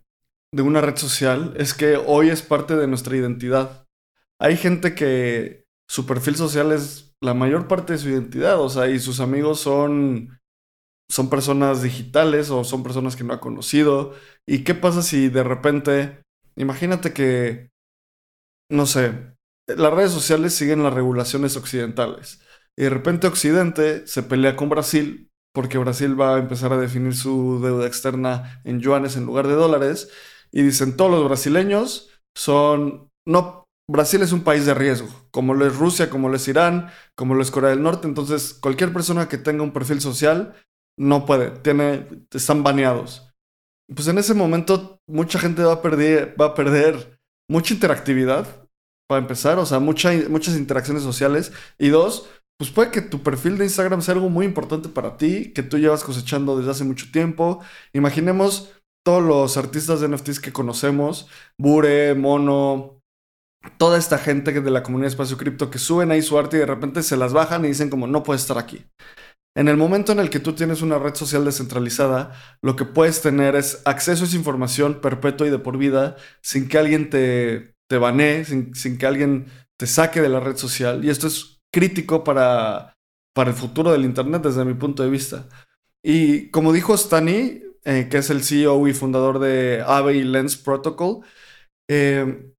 [0.53, 3.87] de una red social es que hoy es parte de nuestra identidad.
[4.39, 8.87] Hay gente que su perfil social es la mayor parte de su identidad, o sea,
[8.87, 10.39] y sus amigos son,
[11.11, 14.13] son personas digitales o son personas que no ha conocido.
[14.47, 16.23] ¿Y qué pasa si de repente,
[16.55, 17.69] imagínate que,
[18.71, 19.35] no sé,
[19.67, 22.41] las redes sociales siguen las regulaciones occidentales
[22.77, 27.13] y de repente Occidente se pelea con Brasil porque Brasil va a empezar a definir
[27.13, 30.09] su deuda externa en yuanes en lugar de dólares.
[30.51, 33.09] Y dicen, todos los brasileños son...
[33.27, 36.89] No, Brasil es un país de riesgo, como lo es Rusia, como lo es Irán,
[37.15, 38.07] como lo es Corea del Norte.
[38.07, 40.55] Entonces, cualquier persona que tenga un perfil social
[40.97, 43.33] no puede, tiene, están baneados.
[43.93, 48.61] Pues en ese momento mucha gente va a perder, va a perder mucha interactividad,
[49.11, 51.51] para empezar, o sea, mucha, muchas interacciones sociales.
[51.77, 55.51] Y dos, pues puede que tu perfil de Instagram sea algo muy importante para ti,
[55.51, 57.59] que tú llevas cosechando desde hace mucho tiempo.
[57.91, 58.71] Imaginemos
[59.03, 61.27] todos los artistas de NFTs que conocemos,
[61.57, 63.01] Bure, Mono,
[63.77, 66.65] toda esta gente de la comunidad Espacio Cripto que suben ahí su arte y de
[66.65, 68.85] repente se las bajan y dicen como no puedes estar aquí.
[69.55, 73.21] En el momento en el que tú tienes una red social descentralizada, lo que puedes
[73.21, 77.75] tener es acceso a esa información perpetua y de por vida sin que alguien te,
[77.89, 81.03] te banee, sin, sin que alguien te saque de la red social.
[81.03, 82.95] Y esto es crítico para,
[83.33, 85.47] para el futuro del Internet desde mi punto de vista.
[86.03, 90.55] Y como dijo Stani, eh, que es el CEO y fundador de Aave y Lens
[90.55, 91.21] Protocol,
[91.89, 92.53] eh,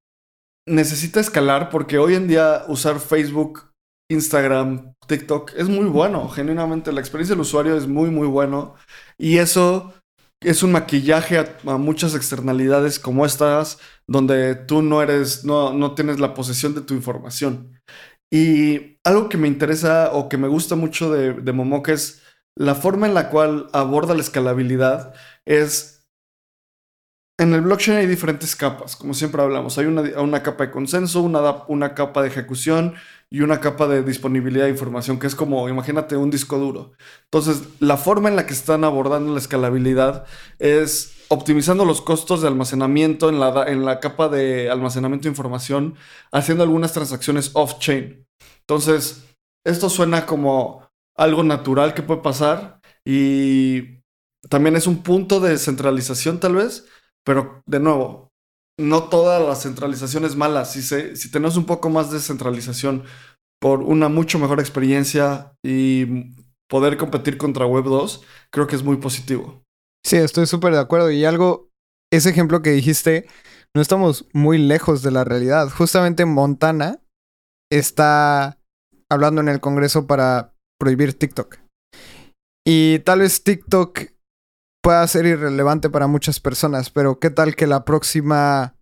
[0.66, 3.71] necesita escalar porque hoy en día usar Facebook,
[4.12, 6.28] Instagram, TikTok es muy bueno.
[6.28, 8.74] Genuinamente la experiencia del usuario es muy, muy bueno.
[9.18, 9.92] Y eso
[10.40, 16.20] es un maquillaje a, muchas externalidades como estas, donde tú no eres, no, no tienes
[16.20, 17.80] la posesión de tu información.
[18.30, 22.22] Y algo que me interesa o que me gusta mucho de, de Momoka es
[22.56, 25.14] la forma en la cual aborda la escalabilidad.
[25.44, 26.00] Es.
[27.38, 29.76] En el blockchain hay diferentes capas, como siempre hablamos.
[29.78, 32.94] Hay una, una capa de consenso, una, una capa de ejecución
[33.32, 36.92] y una capa de disponibilidad de información, que es como, imagínate, un disco duro.
[37.24, 40.26] Entonces, la forma en la que están abordando la escalabilidad
[40.58, 45.94] es optimizando los costos de almacenamiento en la, en la capa de almacenamiento de información,
[46.30, 48.26] haciendo algunas transacciones off-chain.
[48.60, 49.24] Entonces,
[49.64, 54.02] esto suena como algo natural que puede pasar y
[54.50, 56.86] también es un punto de centralización tal vez,
[57.24, 58.31] pero de nuevo,
[58.78, 60.64] no toda la centralización es mala.
[60.64, 63.04] Si, se, si tenemos un poco más de centralización
[63.60, 66.34] por una mucho mejor experiencia y
[66.68, 69.62] poder competir contra Web 2, creo que es muy positivo.
[70.04, 71.10] Sí, estoy súper de acuerdo.
[71.10, 71.70] Y algo,
[72.12, 73.28] ese ejemplo que dijiste,
[73.74, 75.68] no estamos muy lejos de la realidad.
[75.68, 77.00] Justamente Montana
[77.70, 78.58] está
[79.10, 81.58] hablando en el Congreso para prohibir TikTok.
[82.66, 84.11] Y tal vez TikTok
[84.82, 88.74] pueda ser irrelevante para muchas personas, pero ¿qué tal que la próxima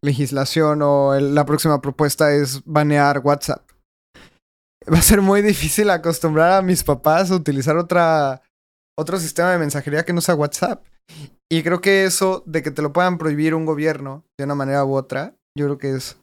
[0.00, 3.68] legislación o la próxima propuesta es banear WhatsApp?
[4.92, 8.42] Va a ser muy difícil acostumbrar a mis papás a utilizar otra,
[8.98, 10.84] otro sistema de mensajería que no sea WhatsApp.
[11.50, 14.84] Y creo que eso de que te lo puedan prohibir un gobierno de una manera
[14.84, 16.18] u otra, yo creo que es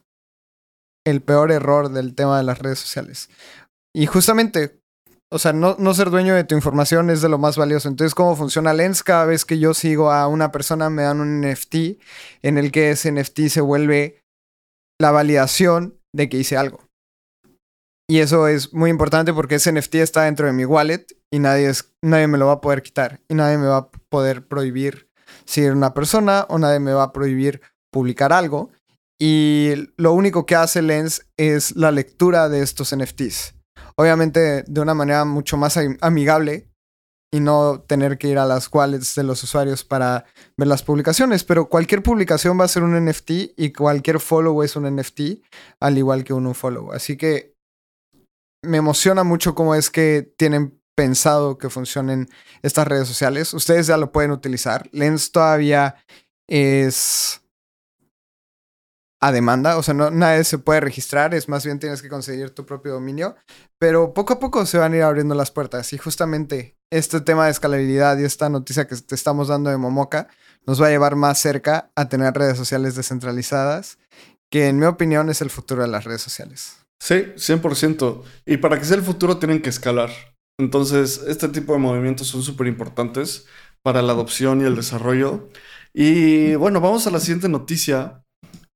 [1.04, 3.28] el peor error del tema de las redes sociales.
[3.94, 4.81] Y justamente,
[5.32, 7.88] o sea, no, no ser dueño de tu información es de lo más valioso.
[7.88, 9.02] Entonces, ¿cómo funciona Lens?
[9.02, 11.74] Cada vez que yo sigo a una persona, me dan un NFT
[12.42, 14.22] en el que ese NFT se vuelve
[15.00, 16.80] la validación de que hice algo.
[18.10, 21.70] Y eso es muy importante porque ese NFT está dentro de mi wallet y nadie,
[21.70, 23.20] es, nadie me lo va a poder quitar.
[23.30, 25.08] Y nadie me va a poder prohibir
[25.46, 28.70] seguir una persona o nadie me va a prohibir publicar algo.
[29.18, 33.54] Y lo único que hace Lens es la lectura de estos NFTs.
[33.96, 36.68] Obviamente de una manera mucho más am- amigable
[37.34, 40.24] y no tener que ir a las wallets de los usuarios para
[40.56, 41.44] ver las publicaciones.
[41.44, 45.20] Pero cualquier publicación va a ser un NFT y cualquier follow es un NFT,
[45.80, 46.92] al igual que un unfollow.
[46.92, 47.54] Así que
[48.62, 52.28] me emociona mucho cómo es que tienen pensado que funcionen
[52.62, 53.54] estas redes sociales.
[53.54, 54.88] Ustedes ya lo pueden utilizar.
[54.92, 55.96] Lens todavía
[56.48, 57.41] es
[59.22, 62.50] a demanda, o sea, no, nadie se puede registrar, es más bien tienes que conseguir
[62.50, 63.36] tu propio dominio,
[63.78, 67.44] pero poco a poco se van a ir abriendo las puertas y justamente este tema
[67.44, 70.26] de escalabilidad y esta noticia que te estamos dando de Momoca
[70.66, 73.98] nos va a llevar más cerca a tener redes sociales descentralizadas,
[74.50, 76.78] que en mi opinión es el futuro de las redes sociales.
[77.00, 78.22] Sí, 100%.
[78.44, 80.10] Y para que sea el futuro tienen que escalar.
[80.58, 83.46] Entonces, este tipo de movimientos son súper importantes
[83.82, 85.48] para la adopción y el desarrollo.
[85.94, 88.21] Y bueno, vamos a la siguiente noticia,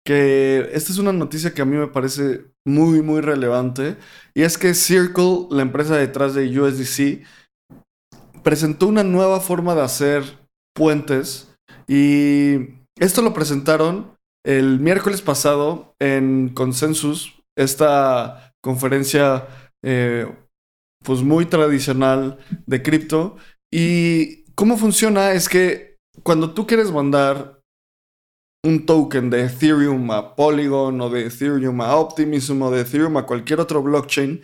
[0.07, 3.97] que esta es una noticia que a mí me parece muy, muy relevante.
[4.35, 7.27] Y es que Circle, la empresa detrás de USDC,
[8.45, 10.23] presentó una nueva forma de hacer
[10.75, 11.53] puentes.
[11.89, 14.17] Y esto lo presentaron
[14.47, 19.49] el miércoles pasado en Consensus, esta conferencia
[19.85, 20.33] eh,
[21.05, 23.39] pues muy tradicional de cripto.
[23.73, 27.56] Y cómo funciona es que cuando tú quieres mandar
[28.67, 33.27] un token de Ethereum a Polygon o de Ethereum a Optimism o de Ethereum a
[33.27, 34.43] cualquier otro blockchain,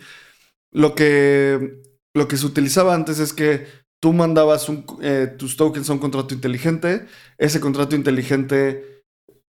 [0.71, 1.81] lo que,
[2.15, 3.67] lo que se utilizaba antes es que
[4.01, 4.67] tú mandabas
[5.01, 7.05] eh, tus tokens a un contrato inteligente,
[7.37, 9.03] ese contrato inteligente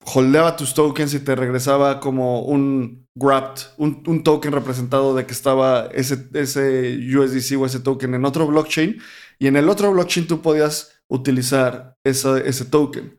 [0.06, 5.88] holdeaba tus tokens y te regresaba como un wrapped, un, token representado de que estaba
[5.92, 9.00] ese, ese USDC o ese token en otro blockchain
[9.38, 13.18] y en el otro blockchain tú podías utilizar ese token.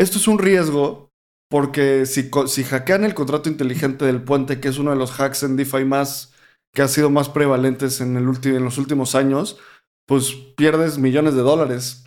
[0.00, 1.12] Esto es un riesgo
[1.50, 5.42] porque si, si hackean el contrato inteligente del puente, que es uno de los hacks
[5.42, 6.32] en DeFi más
[6.72, 9.58] que ha sido más prevalentes en, el en los últimos años,
[10.06, 12.04] pues pierdes millones de dólares.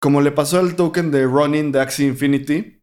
[0.00, 2.82] Como le pasó al token de Running de Axie Infinity,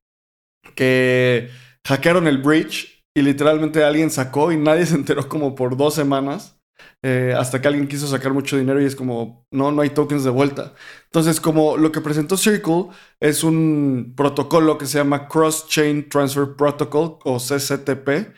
[0.73, 1.49] que
[1.85, 6.54] hackearon el bridge y literalmente alguien sacó y nadie se enteró como por dos semanas.
[7.03, 10.23] Eh, hasta que alguien quiso sacar mucho dinero y es como, no, no hay tokens
[10.23, 10.73] de vuelta.
[11.05, 12.88] Entonces, como lo que presentó Circle
[13.19, 18.33] es un protocolo que se llama Cross Chain Transfer Protocol o CCTP,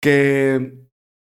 [0.00, 0.78] que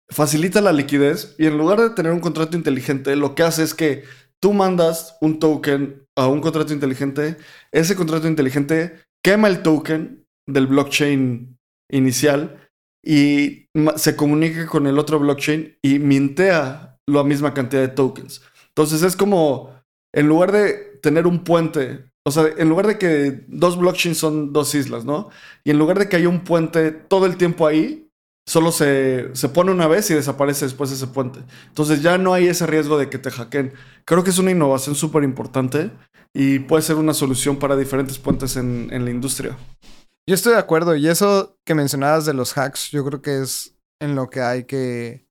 [0.09, 3.73] facilita la liquidez y en lugar de tener un contrato inteligente, lo que hace es
[3.73, 4.03] que
[4.41, 7.37] tú mandas un token a un contrato inteligente,
[7.71, 11.57] ese contrato inteligente quema el token del blockchain
[11.91, 12.68] inicial
[13.03, 18.41] y se comunica con el otro blockchain y mintea la misma cantidad de tokens.
[18.69, 19.73] Entonces es como,
[20.13, 24.53] en lugar de tener un puente, o sea, en lugar de que dos blockchains son
[24.53, 25.29] dos islas, ¿no?
[25.63, 28.09] Y en lugar de que haya un puente todo el tiempo ahí,
[28.45, 31.39] solo se, se pone una vez y desaparece después ese puente.
[31.67, 33.73] Entonces ya no hay ese riesgo de que te hackeen.
[34.05, 35.91] Creo que es una innovación súper importante
[36.33, 39.57] y puede ser una solución para diferentes puentes en, en la industria.
[40.29, 43.75] Yo estoy de acuerdo y eso que mencionabas de los hacks, yo creo que es
[43.99, 45.25] en lo que hay que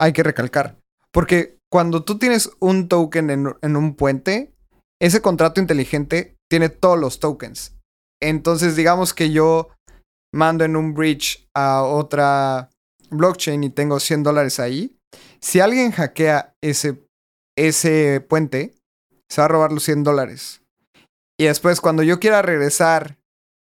[0.00, 0.78] hay que recalcar,
[1.12, 4.54] porque cuando tú tienes un token en, un puente,
[4.98, 7.76] ese contrato inteligente tiene todos los tokens.
[8.22, 9.68] Entonces, digamos que yo
[10.32, 12.70] mando en un bridge a otra
[13.10, 14.96] blockchain y tengo 100 dólares ahí.
[15.38, 17.06] Si alguien hackea ese,
[17.58, 18.74] ese puente,
[19.28, 20.62] se va a robar los 100 dólares.
[21.38, 23.17] Y después, cuando yo quiera regresar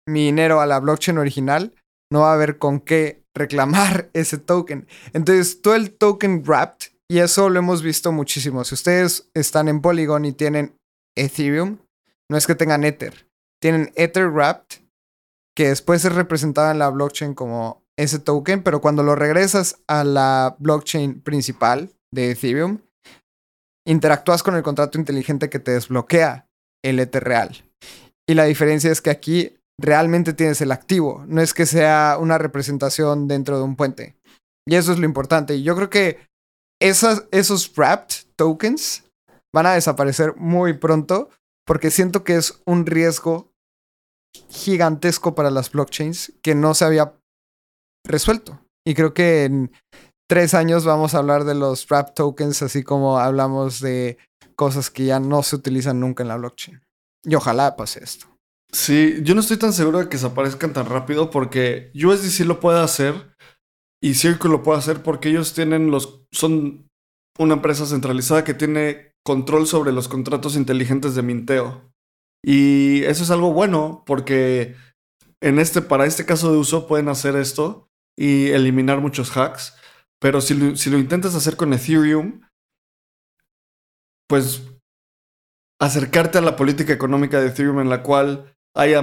[0.07, 1.73] mi dinero a la blockchain original,
[2.11, 4.87] no va a haber con qué reclamar ese token.
[5.13, 8.63] Entonces, todo el token wrapped, y eso lo hemos visto muchísimo.
[8.63, 10.75] Si ustedes están en Polygon y tienen
[11.17, 11.77] Ethereum,
[12.29, 13.27] no es que tengan Ether,
[13.61, 14.81] tienen Ether wrapped,
[15.55, 20.03] que después es representado en la blockchain como ese token, pero cuando lo regresas a
[20.03, 22.79] la blockchain principal de Ethereum,
[23.85, 26.47] interactúas con el contrato inteligente que te desbloquea
[26.83, 27.63] el Ether real.
[28.27, 32.37] Y la diferencia es que aquí realmente tienes el activo, no es que sea una
[32.37, 34.15] representación dentro de un puente.
[34.67, 35.55] Y eso es lo importante.
[35.55, 36.19] Y yo creo que
[36.79, 39.03] esos wrapped tokens
[39.53, 41.29] van a desaparecer muy pronto
[41.65, 43.51] porque siento que es un riesgo
[44.49, 47.13] gigantesco para las blockchains que no se había
[48.05, 48.59] resuelto.
[48.85, 49.71] Y creo que en
[50.27, 54.17] tres años vamos a hablar de los wrapped tokens, así como hablamos de
[54.55, 56.81] cosas que ya no se utilizan nunca en la blockchain.
[57.23, 58.30] Y ojalá pase esto.
[58.73, 62.79] Sí, yo no estoy tan seguro de que desaparezcan tan rápido porque USDC lo puede
[62.79, 63.35] hacer
[64.01, 66.25] y Circle lo puede hacer porque ellos tienen los.
[66.31, 66.87] son
[67.37, 71.91] una empresa centralizada que tiene control sobre los contratos inteligentes de minteo.
[72.43, 74.75] Y eso es algo bueno porque
[75.41, 79.75] en este, para este caso de uso pueden hacer esto y eliminar muchos hacks.
[80.19, 82.41] Pero si si lo intentas hacer con Ethereum,
[84.27, 84.61] pues
[85.81, 89.01] acercarte a la política económica de Ethereum en la cual haya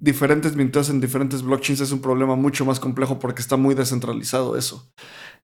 [0.00, 4.56] diferentes minteos en diferentes blockchains es un problema mucho más complejo porque está muy descentralizado
[4.56, 4.90] eso.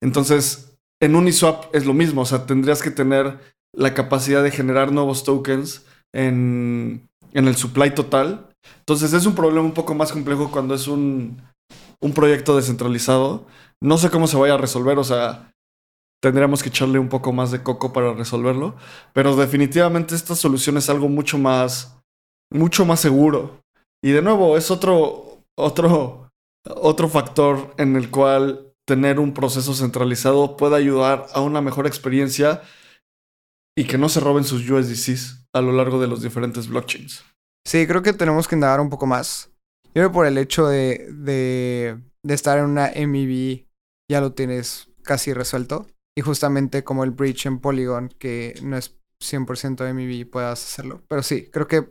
[0.01, 3.39] Entonces, en Uniswap es lo mismo, o sea, tendrías que tener
[3.73, 8.49] la capacidad de generar nuevos tokens en, en el supply total.
[8.79, 11.41] Entonces es un problema un poco más complejo cuando es un,
[11.99, 13.45] un proyecto descentralizado.
[13.81, 15.51] No sé cómo se vaya a resolver, o sea,
[16.21, 18.75] tendríamos que echarle un poco más de coco para resolverlo.
[19.13, 21.99] Pero definitivamente esta solución es algo mucho más,
[22.51, 23.64] mucho más seguro.
[24.05, 26.31] Y de nuevo, es otro, otro,
[26.63, 32.61] otro factor en el cual tener un proceso centralizado puede ayudar a una mejor experiencia
[33.75, 37.25] y que no se roben sus USDCs a lo largo de los diferentes blockchains.
[37.65, 39.49] Sí, creo que tenemos que indagar un poco más.
[39.85, 43.65] Yo creo por el hecho de, de, de estar en una MEV
[44.07, 45.87] ya lo tienes casi resuelto.
[46.15, 51.01] Y justamente como el bridge en Polygon, que no es 100% MEV, puedas hacerlo.
[51.07, 51.89] Pero sí, creo que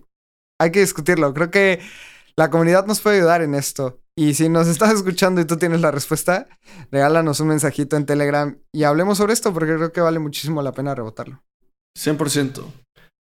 [0.61, 1.33] hay que discutirlo.
[1.35, 1.81] Creo que
[2.37, 4.01] la comunidad nos puede ayudar en esto.
[4.17, 6.47] Y si nos estás escuchando y tú tienes la respuesta,
[6.93, 10.73] regálanos un mensajito en Telegram y hablemos sobre esto porque creo que vale muchísimo la
[10.73, 11.43] pena rebotarlo.
[11.99, 12.65] 100%.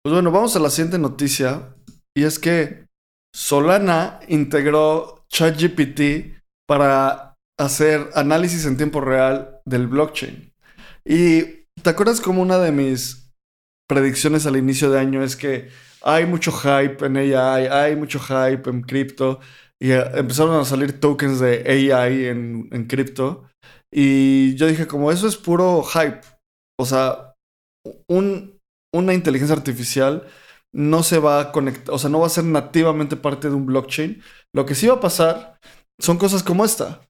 [0.04, 1.74] Pues bueno, vamos a la siguiente noticia.
[2.16, 2.86] Y es que
[3.34, 10.52] Solana integró ChatGPT para hacer análisis en tiempo real del blockchain.
[11.06, 13.32] Y te acuerdas como una de mis
[13.88, 15.70] predicciones al inicio de año es que
[16.04, 19.40] hay mucho hype en AI, hay mucho hype en cripto.
[19.82, 23.46] Y eh, empezaron a salir tokens de AI en, en cripto.
[23.92, 26.22] Y yo dije, como eso es puro hype.
[26.80, 27.34] O sea,
[28.10, 28.60] un,
[28.94, 30.28] una inteligencia artificial
[30.74, 33.66] no se va a conectar, o sea, no va a ser nativamente parte de un
[33.66, 34.22] blockchain.
[34.56, 35.60] Lo que sí va a pasar
[36.00, 37.08] son cosas como esta,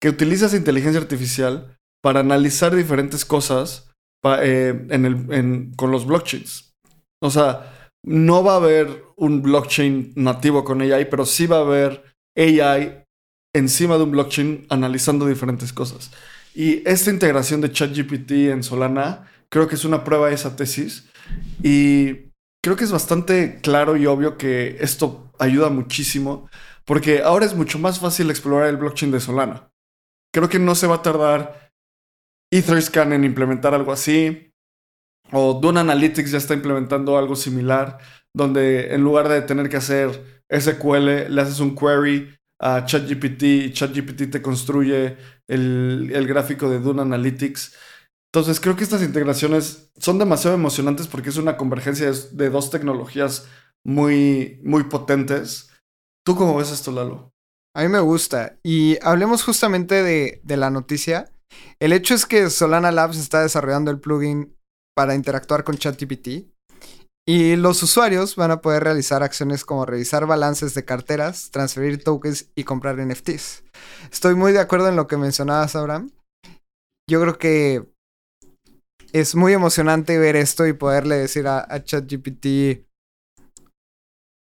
[0.00, 3.90] que utilizas inteligencia artificial para analizar diferentes cosas
[4.24, 6.74] eh, en el, con los blockchains.
[7.22, 7.72] O sea,
[8.06, 13.04] no va a haber un blockchain nativo con AI, pero sí va a haber AI
[13.54, 16.12] encima de un blockchain analizando diferentes cosas.
[16.54, 21.08] Y esta integración de ChatGPT en Solana creo que es una prueba de esa tesis.
[21.62, 22.30] Y
[22.62, 26.48] creo que es bastante claro y obvio que esto ayuda muchísimo
[26.84, 29.70] porque ahora es mucho más fácil explorar el blockchain de Solana.
[30.32, 31.72] Creo que no se va a tardar
[32.52, 34.45] Etherscan en implementar algo así.
[35.32, 37.98] O Dune Analytics ya está implementando algo similar,
[38.34, 43.72] donde en lugar de tener que hacer SQL, le haces un query a ChatGPT y
[43.72, 45.16] ChatGPT te construye
[45.46, 47.74] el, el gráfico de Dune Analytics.
[48.32, 53.46] Entonces creo que estas integraciones son demasiado emocionantes porque es una convergencia de, dos tecnologías
[53.84, 55.70] muy, muy potentes.
[56.24, 57.32] ¿Tú cómo ves esto, Lalo?
[57.74, 58.58] A mí me gusta.
[58.62, 61.30] Y hablemos justamente de, de la noticia.
[61.78, 64.55] El hecho es que Solana Labs está desarrollando el plugin
[64.96, 66.48] para interactuar con ChatGPT.
[67.28, 72.50] Y los usuarios van a poder realizar acciones como revisar balances de carteras, transferir tokens
[72.54, 73.64] y comprar NFTs.
[74.12, 76.10] Estoy muy de acuerdo en lo que mencionabas, Abraham.
[77.10, 77.84] Yo creo que
[79.12, 82.86] es muy emocionante ver esto y poderle decir a, ChatGPT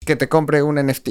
[0.05, 1.09] que te compre un NFT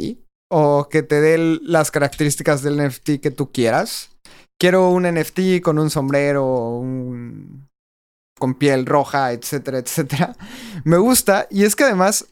[0.51, 4.17] o que te dé las características del NFT que tú quieras.
[4.59, 7.70] Quiero un NFT con un sombrero, un
[8.41, 10.35] con piel roja, etcétera, etcétera.
[10.83, 12.27] Me gusta y es que además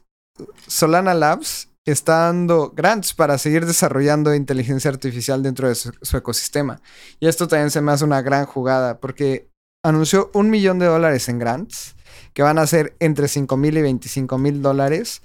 [0.66, 6.80] Solana Labs está dando grants para seguir desarrollando inteligencia artificial dentro de su, ecosistema.
[7.20, 9.48] Y esto también se me hace una gran jugada porque
[9.84, 11.94] anunció un millón de dólares en grants
[12.34, 15.22] que van a ser entre 5 mil y 25 mil dólares.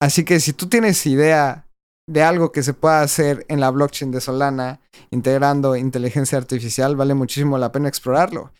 [0.00, 1.66] Así que si tú tienes idea
[2.08, 7.14] de algo que se pueda hacer en la blockchain de Solana, integrando inteligencia artificial, vale
[7.14, 8.52] muchísimo la pena explorarlo.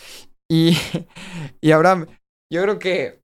[0.53, 0.77] Y,
[1.63, 2.07] y Abraham,
[2.53, 3.23] yo creo que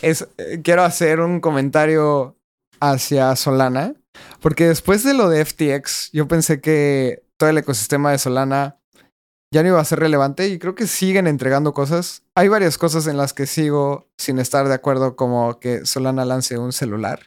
[0.00, 2.38] es, eh, quiero hacer un comentario
[2.80, 3.94] hacia Solana,
[4.40, 8.78] porque después de lo de FTX, yo pensé que todo el ecosistema de Solana
[9.52, 12.22] ya no iba a ser relevante y creo que siguen entregando cosas.
[12.34, 16.56] Hay varias cosas en las que sigo sin estar de acuerdo, como que Solana lance
[16.56, 17.20] un celular.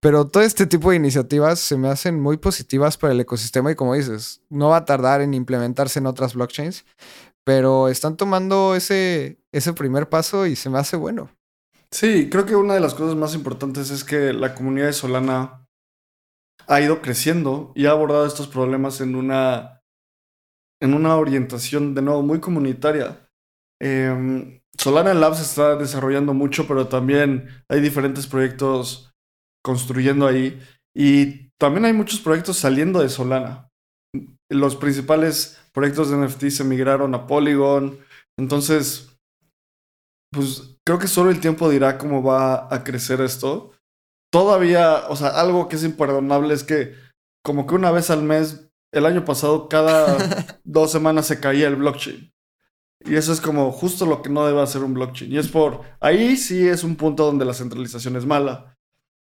[0.00, 3.74] Pero todo este tipo de iniciativas se me hacen muy positivas para el ecosistema y
[3.74, 6.84] como dices, no va a tardar en implementarse en otras blockchains,
[7.48, 11.30] pero están tomando ese, ese primer paso y se me hace bueno.
[11.90, 15.66] Sí, creo que una de las cosas más importantes es que la comunidad de Solana
[16.66, 19.80] ha ido creciendo y ha abordado estos problemas en una,
[20.82, 23.30] en una orientación de nuevo muy comunitaria.
[23.80, 29.10] Em, Solana Labs está desarrollando mucho, pero también hay diferentes proyectos
[29.64, 30.60] construyendo ahí
[30.94, 33.70] y también hay muchos proyectos saliendo de Solana.
[34.50, 37.96] Los principales proyectos de NFT se migraron a Polygon,
[38.36, 39.16] entonces
[40.32, 43.70] pues creo que solo el tiempo dirá cómo va a crecer esto.
[44.32, 46.94] Todavía, o sea, algo que es imperdonable es que
[47.44, 50.18] como que una vez al mes, el año pasado, cada
[50.64, 52.32] dos semanas se caía el blockchain.
[53.04, 55.32] Y eso es como justo lo que no debe hacer un blockchain.
[55.32, 58.76] Y es por, ahí sí es un punto donde la centralización es mala.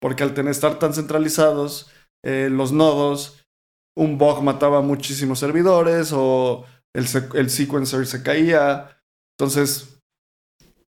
[0.02, 1.91] Porque al tener estar tan centralizados,
[2.24, 3.39] eh, los nodos,
[4.00, 8.97] un bug mataba muchísimos servidores o el, el sequencer se caía.
[9.38, 10.00] Entonces,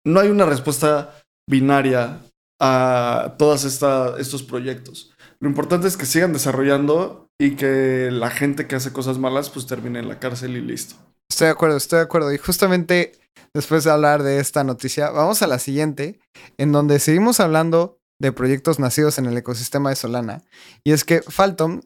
[0.06, 2.22] no hay una respuesta binaria
[2.62, 5.14] a todos estos proyectos.
[5.41, 9.68] Lo importante es que sigan desarrollando y que la gente que hace cosas malas pues
[9.68, 10.95] termine en la cárcel y listo.
[11.30, 12.32] Estoy de acuerdo, estoy de acuerdo.
[12.34, 13.20] Y justamente
[13.54, 16.22] después de hablar de esta noticia, vamos a la siguiente,
[16.58, 20.43] en donde seguimos hablando de proyectos nacidos en el ecosistema de Solana.
[20.86, 21.82] Y es que Phantom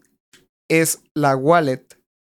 [0.69, 1.85] es la wallet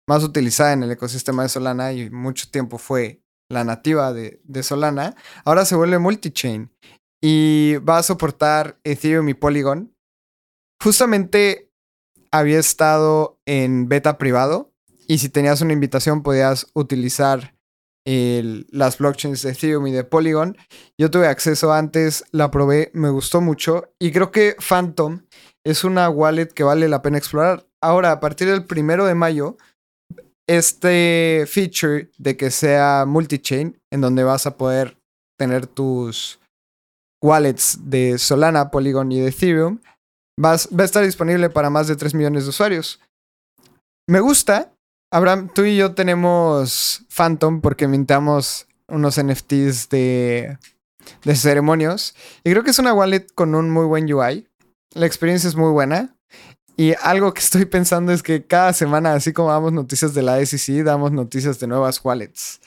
[0.08, 5.16] más utilizada en el ecosistema de Solana y mucho tiempo fue la nativa de, Solana.
[5.46, 6.72] Ahora se vuelve multichain
[7.22, 9.96] y va a soportar Ethereum y Polygon.
[10.82, 11.72] Justamente
[12.32, 14.74] había estado en beta privado
[15.08, 17.56] y si tenías una invitación podías utilizar
[18.06, 20.58] las blockchains de Ethereum y de Polygon.
[20.98, 25.22] Yo tuve acceso antes, la probé, me gustó mucho y creo que Phantom
[25.64, 27.69] es una wallet que vale la pena explorar.
[27.82, 29.58] Ahora, a partir del primero de mayo,
[30.48, 34.98] este feature de que sea multichain, en donde vas a poder
[35.38, 36.40] tener tus
[37.24, 39.80] wallets de Solana, Polygon y de Ethereum,
[40.38, 43.00] vas- va a estar disponible para más de 3 millones de usuarios.
[44.08, 44.74] Me gusta.
[45.12, 50.58] Abraham, tú y yo tenemos Phantom porque mintamos unos NFTs de,
[51.24, 52.16] de ceremonios.
[52.44, 54.48] Y creo que es una wallet con un muy buen UI.
[54.94, 56.16] La experiencia es muy buena.
[56.80, 60.46] Y algo que estoy pensando es que cada semana, así como damos noticias de la
[60.46, 62.62] SEC, damos noticias de nuevas wallets.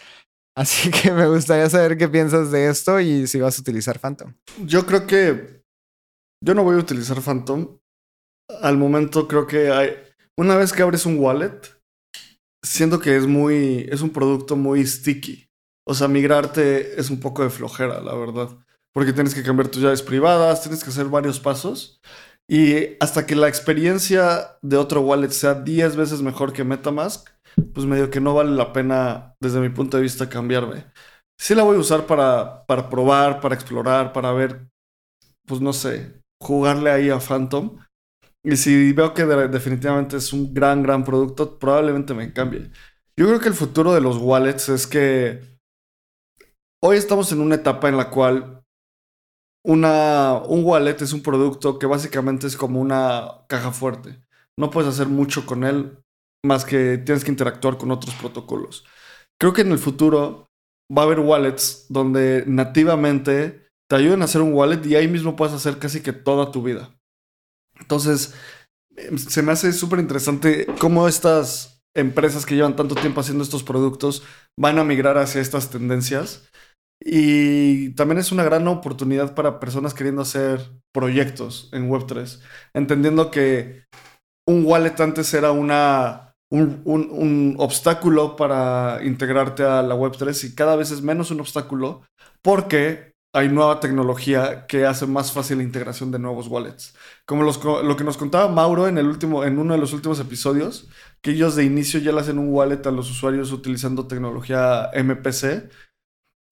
[0.55, 4.35] Así que me gustaría saber qué piensas de esto y si vas a utilizar Phantom.
[4.67, 5.65] Yo creo que
[6.45, 7.79] yo no voy a utilizar Phantom.
[8.61, 9.97] Al momento creo que hay
[10.37, 11.59] una vez que abres un wallet,
[12.63, 15.49] siento que es muy es un producto muy sticky.
[15.89, 18.51] O sea, migrarte es un poco de flojera, la verdad,
[18.93, 21.99] porque tienes que cambiar tus llaves privadas, tienes que hacer varios pasos
[22.49, 27.29] y hasta que la experiencia de otro wallet sea 10 veces mejor que MetaMask,
[27.75, 30.87] pues medio que no vale la pena desde mi punto de vista cambiarme.
[31.39, 34.69] Sí la voy a usar para, para probar, para explorar, para ver,
[35.47, 37.79] pues no sé, jugarle ahí a Phantom.
[38.45, 42.71] Y si veo que de- definitivamente es un gran, gran producto, probablemente me cambie.
[43.17, 45.41] Yo creo que el futuro de los wallets es que
[46.83, 48.62] hoy estamos en una etapa en la cual
[49.65, 54.23] una, un wallet es un producto que básicamente es como una caja fuerte.
[54.59, 55.99] No puedes hacer mucho con él
[56.45, 58.85] más que tienes que interactuar con otros protocolos.
[59.39, 60.49] Creo que en el futuro
[60.97, 65.37] va a haber wallets donde nativamente te ayuden a hacer un wallet y ahí mismo
[65.37, 66.99] puedes hacer casi que toda tu vida.
[67.79, 68.35] Entonces,
[68.97, 73.63] eh, se me hace súper interesante cómo estas empresas que llevan tanto tiempo haciendo estos
[73.63, 74.23] productos
[74.59, 76.49] van a migrar hacia estas tendencias.
[77.05, 80.61] Y también es una gran oportunidad para personas queriendo hacer
[80.93, 82.41] proyectos en Web3,
[82.75, 83.85] entendiendo que
[84.47, 90.77] un wallet antes era una, un, un- obstáculo para integrarte a la Web3 y cada
[90.77, 92.03] vez es menos un obstáculo
[92.43, 96.95] porque hay nueva tecnología que hace más fácil la integración de nuevos wallets.
[97.25, 100.89] Como lo que nos contaba Mauro en, el último, en uno de los últimos episodios,
[101.23, 105.71] que ellos de inicio ya le hacen un wallet a los usuarios utilizando tecnología MPC.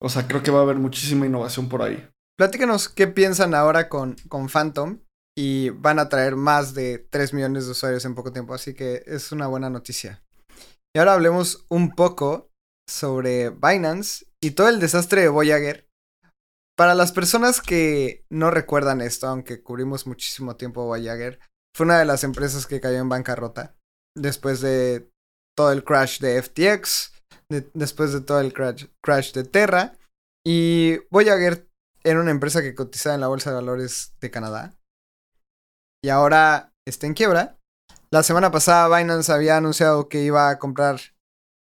[0.01, 2.07] O sea, creo que va a haber muchísima innovación por ahí.
[2.37, 4.99] Platícanos qué piensan ahora con, con Phantom
[5.37, 9.03] y van a traer más de 3 millones de usuarios en poco tiempo, así que
[9.05, 10.23] es una buena noticia.
[10.95, 12.49] Y ahora hablemos un poco
[12.89, 15.87] sobre Binance y todo el desastre de Voyager.
[16.75, 21.39] Para las personas que no recuerdan esto, aunque cubrimos muchísimo tiempo Voyager,
[21.75, 23.75] fue una de las empresas que cayó en bancarrota
[24.17, 25.09] después de
[25.55, 27.13] todo el crash de FTX,
[27.51, 29.93] de- después de todo el crash, crash de Terra.
[30.45, 31.67] Y Voyager
[32.03, 34.73] era una empresa que cotizaba en la Bolsa de Valores de Canadá.
[36.03, 37.59] Y ahora está en quiebra.
[38.09, 40.99] La semana pasada Binance había anunciado que iba a comprar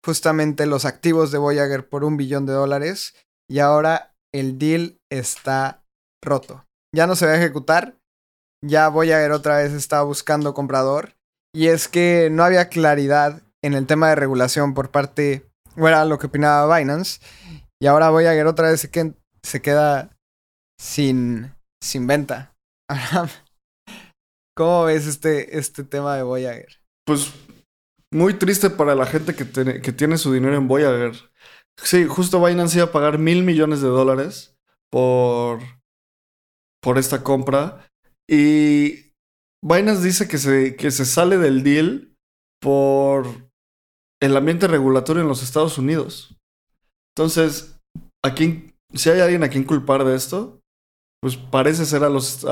[0.06, 3.16] justamente los activos de Voyager por un billón de dólares.
[3.50, 5.84] Y ahora el deal está
[6.24, 6.66] roto.
[6.96, 7.98] Ya no se va a ejecutar.
[8.66, 11.16] Ya Voyager otra vez está buscando comprador.
[11.54, 16.18] Y es que no había claridad en el tema de regulación por parte, era lo
[16.20, 17.20] que opinaba Binance.
[17.82, 19.14] Y ahora Voyager otra vez se, que-
[19.44, 20.18] se queda
[20.80, 22.56] sin, sin venta.
[24.58, 26.68] ¿cómo ves este, este tema de Voyager?
[27.06, 27.32] Pues
[28.12, 31.14] muy triste para la gente que, tiene- que tiene su dinero en Voyager.
[31.82, 34.58] Sí, justo Binance iba a pagar mil millones de dólares
[34.92, 35.60] por,
[36.82, 37.88] por esta compra.
[38.30, 39.14] Y
[39.64, 42.14] Binance dice que se, que se sale del deal
[42.62, 43.49] por
[44.22, 46.36] el ambiente regulatorio en los Estados Unidos.
[47.16, 47.80] Entonces,
[48.24, 50.60] ¿a quién, si hay alguien a quien culpar de esto,
[51.22, 52.46] pues parece ser a los,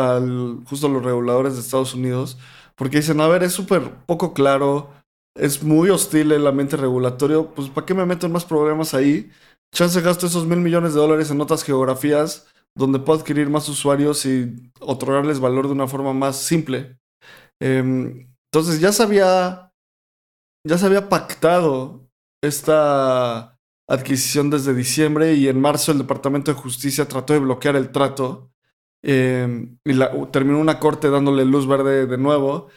[0.65, 2.37] justo a los reguladores de Estados Unidos,
[2.75, 4.91] porque dicen, a ver, es súper poco claro,
[5.35, 9.31] es muy hostil el ambiente regulatorio, pues ¿para qué me meto en más problemas ahí?
[9.73, 12.47] Chance gasto esos mil millones de dólares en otras geografías
[12.77, 16.97] donde puedo adquirir más usuarios y otorgarles valor de una forma más simple.
[17.59, 19.66] Em, entonces ya se había,
[20.67, 22.09] ya se había pactado
[22.43, 23.57] esta
[23.89, 28.51] adquisición desde diciembre y en marzo el Departamento de Justicia trató de bloquear el trato
[29.01, 29.97] em, y
[30.31, 32.67] terminó una corte dándole luz verde de nuevo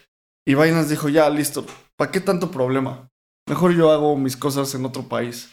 [0.47, 1.65] y Binance dijo ya listo,
[1.97, 3.09] ¿para qué tanto problema?
[3.47, 5.49] Mejor yo hago mis cosas en otro país.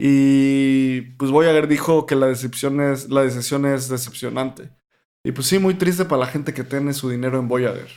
[0.00, 4.70] Y pues Voyager dijo que la decepción es, la decisión es decepcionante.
[5.24, 7.88] Y pues sí, muy triste para la gente que tiene su dinero en Voyager.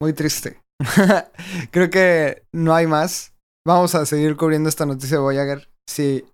[0.00, 0.60] Muy triste.
[1.70, 3.32] Creo que no hay más.
[3.66, 5.68] Vamos a seguir cubriendo esta noticia de Voyager.
[5.88, 6.24] Si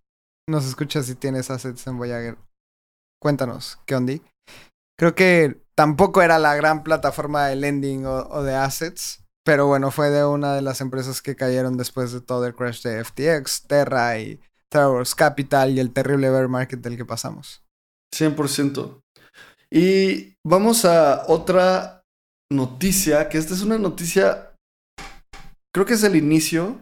[0.49, 2.39] nos escuchas y tienes assets en Voyager,
[3.21, 4.15] cuéntanos, ¿qué onda?
[4.99, 9.25] Creo que tampoco era la gran plataforma de lending o de assets.
[9.49, 12.83] Pero bueno, fue de una de las empresas que cayeron después de todo el crash
[12.83, 14.39] de FTX, Terra y
[14.75, 17.63] Wars Capital y el terrible bear market del que pasamos.
[18.15, 19.01] 100%.
[19.71, 21.98] Y vamos a otra
[22.51, 24.55] noticia, que esta es una noticia,
[25.75, 26.79] creo que es el inicio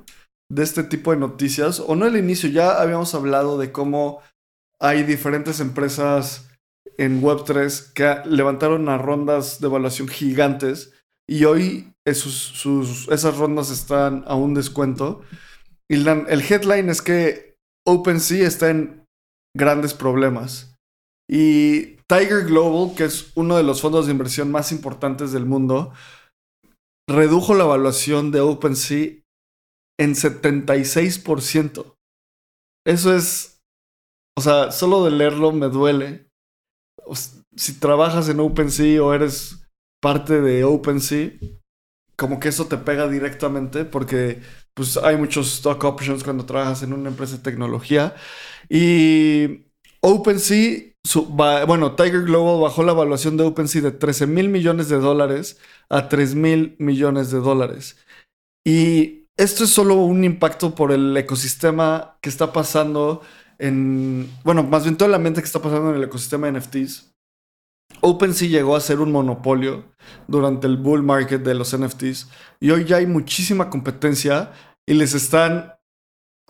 [0.51, 4.23] de este tipo de noticias, o no el inicio, ya habíamos hablado de cómo
[4.81, 6.49] hay diferentes empresas
[6.99, 10.93] en Web3 que levantaron a rondas de evaluación gigantes
[11.29, 15.23] y hoy esas rondas están a un descuento.
[15.91, 17.57] Y el headline es que
[17.87, 19.05] OpenSea está en
[19.57, 20.77] grandes problemas.
[21.29, 25.93] Y Tiger Global, que es uno de los fondos de inversión más importantes del mundo,
[27.09, 29.15] redujo la evaluación de OpenSea
[29.99, 31.97] en 76%.
[32.87, 33.61] Eso es,
[34.39, 36.29] o sea, solo de leerlo me duele.
[37.57, 39.69] Si trabajas en OpenSea o eres
[40.01, 41.33] parte de OpenSea,
[42.17, 44.41] como que eso te pega directamente porque
[44.75, 48.15] pues hay muchos stock options cuando trabajas en una empresa de tecnología.
[48.69, 49.67] Y
[50.01, 50.96] OpenSea,
[51.67, 56.09] bueno, Tiger Global bajó la evaluación de OpenSea de 13 mil millones de dólares a
[56.09, 57.97] 3 mil millones de dólares.
[58.65, 63.23] Y esto es solo un impacto por el ecosistema que está pasando
[63.59, 67.13] en, bueno, más bien toda la mente que está pasando en el ecosistema de NFTs.
[68.01, 69.85] OpenSea llegó a ser un monopolio
[70.27, 72.29] durante el bull market de los NFTs
[72.61, 74.53] y hoy ya hay muchísima competencia
[74.87, 75.76] y les están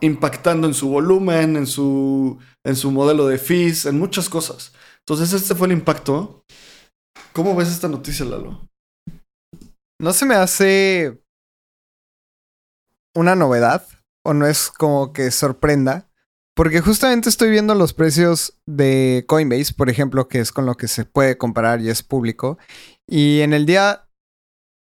[0.00, 4.72] impactando en su volumen, en su, en su modelo de fees, en muchas cosas.
[5.00, 6.44] Entonces este fue el impacto.
[7.32, 8.68] ¿Cómo ves esta noticia, Lalo?
[10.00, 11.22] No se me hace
[13.14, 13.86] una novedad
[14.24, 16.10] o no es como que sorprenda
[16.56, 20.88] porque justamente estoy viendo los precios de Coinbase, por ejemplo, que es con lo que
[20.88, 22.56] se puede comparar y es público.
[23.06, 24.08] Y en el día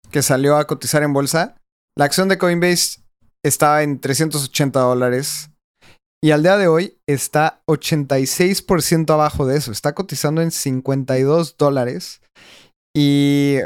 [0.09, 1.61] que salió a cotizar en bolsa,
[1.97, 3.04] la acción de Coinbase
[3.47, 5.51] estaba en 380 dólares.
[6.23, 9.71] Y al día de hoy está 86% abajo de eso.
[9.71, 12.21] Está cotizando en 52 dólares.
[12.95, 13.59] Y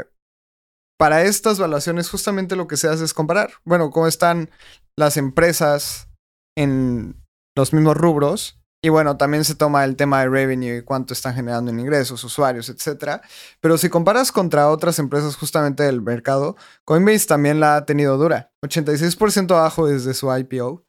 [0.98, 3.52] para estas valuaciones justamente lo que se hace es comparar.
[3.64, 4.50] Bueno, cómo están
[4.98, 6.10] las empresas
[6.58, 7.16] en
[7.56, 8.59] los mismos rubros.
[8.82, 12.24] Y bueno, también se toma el tema de revenue y cuánto están generando en ingresos,
[12.24, 13.20] usuarios, etc.
[13.60, 16.56] Pero si comparas contra otras empresas justamente del mercado,
[16.86, 18.52] Coinbase también la ha tenido dura.
[18.64, 20.82] 86% abajo desde su IPO.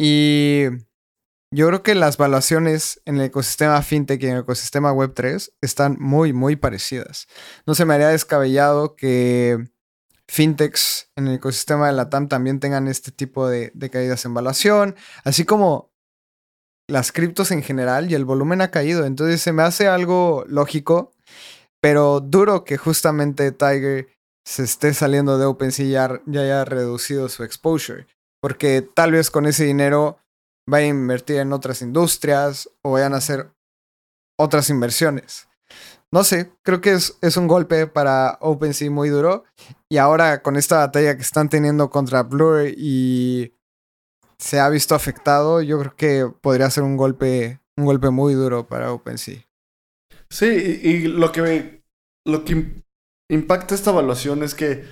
[0.00, 0.64] Y
[1.54, 5.96] yo creo que las valuaciones en el ecosistema fintech y en el ecosistema Web3 están
[6.00, 7.28] muy, muy parecidas.
[7.66, 9.64] No se me haría descabellado que
[10.26, 14.34] fintechs en el ecosistema de la TAM también tengan este tipo de, de caídas en
[14.34, 15.92] valuación, así como
[16.88, 19.04] las criptos en general y el volumen ha caído.
[19.04, 21.12] Entonces se me hace algo lógico,
[21.80, 24.08] pero duro que justamente Tiger
[24.44, 28.06] se esté saliendo de OpenSea y ya, ya haya reducido su exposure.
[28.40, 30.18] Porque tal vez con ese dinero
[30.66, 33.50] vaya a invertir en otras industrias o vayan a hacer
[34.38, 35.48] otras inversiones.
[36.10, 39.44] No sé, creo que es, es un golpe para OpenSea muy duro.
[39.90, 43.52] Y ahora con esta batalla que están teniendo contra Blur y
[44.40, 48.68] se ha visto afectado, yo creo que podría ser un golpe, un golpe muy duro
[48.68, 49.44] para OpenSea.
[50.30, 51.82] Sí, y, lo que
[52.26, 52.82] lo que
[53.30, 54.84] impacta esta evaluación es que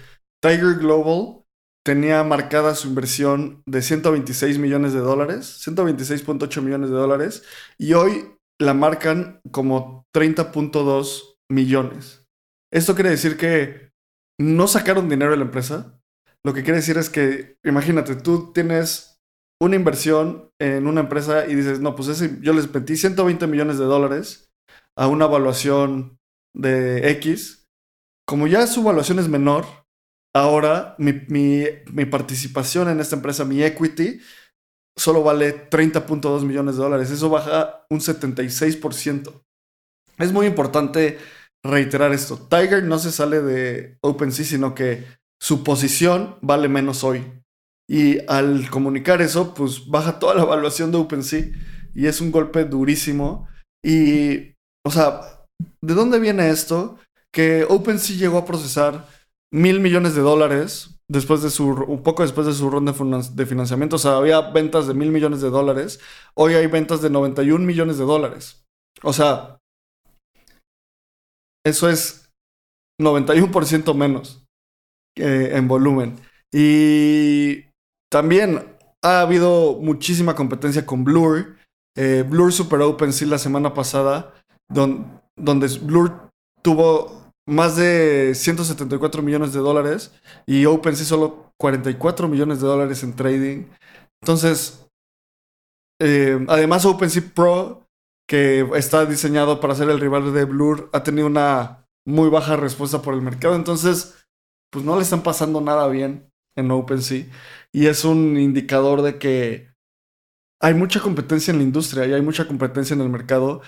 [0.43, 1.45] Tiger Global
[1.85, 7.45] tenía marcada su inversión de 126 millones de dólares, 126.8 millones de dólares,
[7.79, 12.27] y hoy la marcan como 30.2 millones.
[12.73, 13.93] Esto quiere decir que
[14.41, 16.01] no sacaron dinero de la empresa.
[16.45, 19.16] Lo que quiere decir es que, imagínate, tú tienes
[19.61, 23.85] una inversión en una empresa y dices, no, pues yo les metí 120 millones de
[23.85, 24.49] dólares
[24.97, 26.19] a una evaluación
[26.55, 27.67] de X.
[28.27, 29.65] Como ya su evaluación es menor,
[30.35, 34.21] ahora mi, mi, mi participación en esta empresa, mi equity,
[34.97, 37.11] solo vale 30.2 millones de dólares.
[37.11, 39.43] Eso baja un 76%.
[40.19, 41.19] Es muy importante
[41.63, 42.39] reiterar esto.
[42.39, 45.05] Tiger no se sale de OpenSea, sino que
[45.41, 47.25] su posición vale menos hoy.
[47.89, 51.47] Y al comunicar eso, pues baja toda la evaluación de OpenSea
[51.95, 53.49] y es un golpe durísimo.
[53.85, 55.45] Y, o sea,
[55.83, 56.99] ¿de dónde viene esto?
[57.33, 59.07] Que OpenSea llegó a procesar
[59.53, 63.97] mil millones de dólares después de su, un poco después de su ronda de financiamiento.
[63.97, 66.01] O sea, había ventas de mil millones de dólares.
[66.35, 68.65] Hoy hay ventas de 91 millones de dólares.
[69.03, 69.59] O sea,
[71.65, 72.31] eso es
[73.01, 74.45] 91% menos
[75.17, 76.19] en volumen.
[76.53, 77.65] Y
[78.11, 81.57] también ha habido muchísima competencia con Blur.
[81.97, 84.35] Eh, Blur Super Open sí la semana pasada,
[84.69, 86.31] donde Blur
[86.63, 90.13] tuvo más de 174 millones de dólares
[90.47, 93.65] y OpenSea solo 44 millones de dólares en trading.
[94.21, 94.89] Entonces,
[96.01, 97.87] eh, además OpenSea Pro,
[98.29, 103.01] que está diseñado para ser el rival de Blur, ha tenido una muy baja respuesta
[103.01, 103.55] por el mercado.
[103.55, 104.27] Entonces,
[104.73, 107.27] pues no le están pasando nada bien en OpenSea.
[107.73, 109.69] Y es un indicador de que
[110.61, 113.63] hay mucha competencia en la industria y hay mucha competencia en el mercado.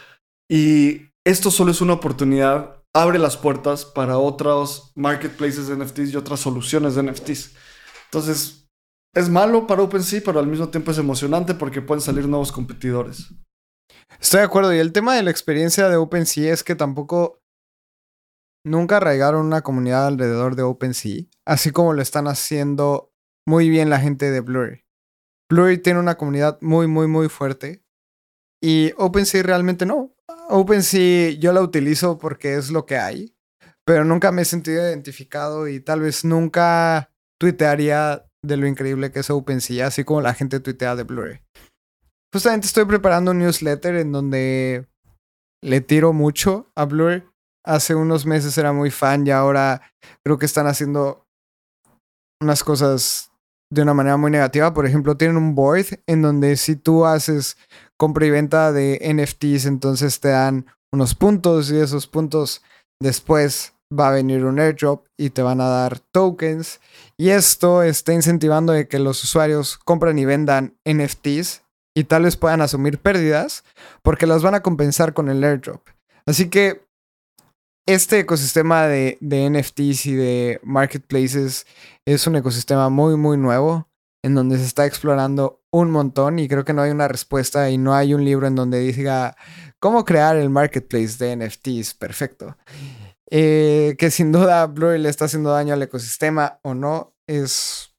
[0.50, 6.16] Y esto solo es una oportunidad, abre las puertas para otros marketplaces de NFTs y
[6.16, 7.54] otras soluciones de NFTs.
[8.06, 8.68] Entonces,
[9.14, 13.28] es malo para OpenSea, pero al mismo tiempo es emocionante porque pueden salir nuevos competidores.
[14.20, 14.74] Estoy de acuerdo.
[14.74, 17.40] Y el tema de la experiencia de OpenSea es que tampoco
[18.64, 23.07] nunca arraigaron una comunidad alrededor de OpenSea, así como lo están haciendo
[23.48, 24.84] muy bien la gente de Blurry.
[25.50, 27.82] Blurry tiene una comunidad muy, muy, muy fuerte
[28.62, 30.14] y OpenSea realmente no.
[30.50, 33.34] OpenSea yo la utilizo porque es lo que hay,
[33.86, 39.20] pero nunca me he sentido identificado y tal vez nunca tuitearía de lo increíble que
[39.20, 41.40] es OpenSea, así como la gente tuitea de Blurry.
[42.34, 44.86] Justamente estoy preparando un newsletter en donde
[45.64, 47.32] le tiro mucho a Blur
[47.64, 49.80] hace unos meses era muy fan y ahora
[50.22, 51.26] creo que están haciendo
[52.42, 53.27] unas cosas
[53.70, 54.72] de una manera muy negativa.
[54.72, 57.56] Por ejemplo, tienen un board en donde si tú haces
[57.96, 62.62] compra y venta de NFTs, entonces te dan unos puntos y esos puntos
[63.00, 66.80] después va a venir un airdrop y te van a dar tokens.
[67.16, 71.62] Y esto está incentivando de que los usuarios compren y vendan NFTs
[71.96, 73.64] y tal vez puedan asumir pérdidas
[74.02, 75.82] porque las van a compensar con el airdrop.
[76.26, 76.86] Así que
[77.88, 81.66] este ecosistema de, NFTs y de marketplaces
[82.14, 83.88] es un ecosistema muy, muy nuevo
[84.22, 87.78] en donde se está explorando un montón y creo que no hay una respuesta y
[87.78, 89.36] no hay un libro en donde diga
[89.78, 92.56] cómo crear el marketplace de NFTs perfecto.
[93.30, 97.94] Eh, que sin duda Blur le está haciendo daño al ecosistema o no es,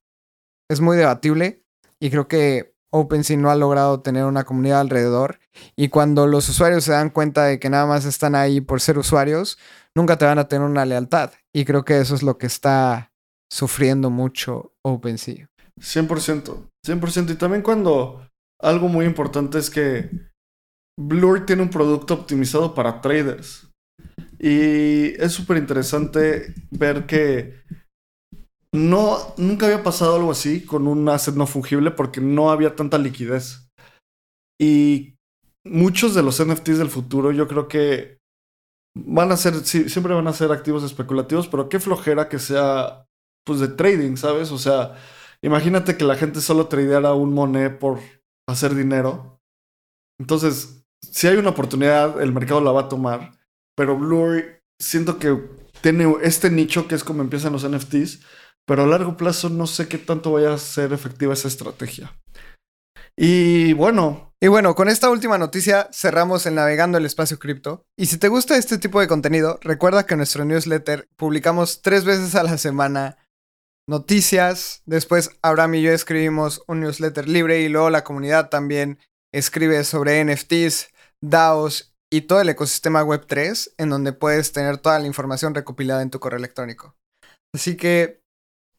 [0.69, 1.63] es muy debatible
[1.99, 5.39] y creo que OpenSea no ha logrado tener una comunidad alrededor
[5.75, 8.97] y cuando los usuarios se dan cuenta de que nada más están ahí por ser
[8.97, 9.59] usuarios,
[9.93, 11.31] nunca te van a tener una lealtad.
[11.53, 13.08] Y creo que eso es lo que está
[13.51, 15.49] sufriendo mucho OpenSea.
[15.79, 17.31] 100%, 100%.
[17.31, 18.27] Y también cuando
[18.61, 20.09] algo muy importante es que
[20.99, 23.69] Blur tiene un producto optimizado para traders.
[24.39, 27.61] Y es súper interesante ver que
[28.73, 32.97] no, nunca había pasado algo así con un asset no fungible porque no había tanta
[32.97, 33.69] liquidez.
[34.59, 35.15] Y
[35.65, 38.19] muchos de los NFTs del futuro yo creo que
[38.95, 43.05] van a ser, sí, siempre van a ser activos especulativos, pero qué flojera que sea,
[43.45, 44.51] pues, de trading, ¿sabes?
[44.51, 44.95] O sea,
[45.41, 47.99] imagínate que la gente solo tradeara un Monet por
[48.47, 49.41] hacer dinero.
[50.19, 53.31] Entonces, si hay una oportunidad, el mercado la va a tomar,
[53.75, 55.37] pero Blur siento que
[55.81, 58.19] tiene este nicho que es como empiezan los NFTs,
[58.65, 62.13] pero a largo plazo no sé qué tanto vaya a ser efectiva esa estrategia.
[63.17, 67.85] Y bueno, y bueno, con esta última noticia cerramos el Navegando el Espacio Cripto.
[67.97, 72.05] Y si te gusta este tipo de contenido, recuerda que en nuestro newsletter publicamos tres
[72.05, 73.17] veces a la semana
[73.89, 74.81] noticias.
[74.85, 78.99] Después Abraham y yo escribimos un newsletter libre y luego la comunidad también
[79.33, 80.89] escribe sobre NFTs,
[81.21, 86.11] DAOs y todo el ecosistema Web3 en donde puedes tener toda la información recopilada en
[86.11, 86.95] tu correo electrónico.
[87.53, 88.18] Así que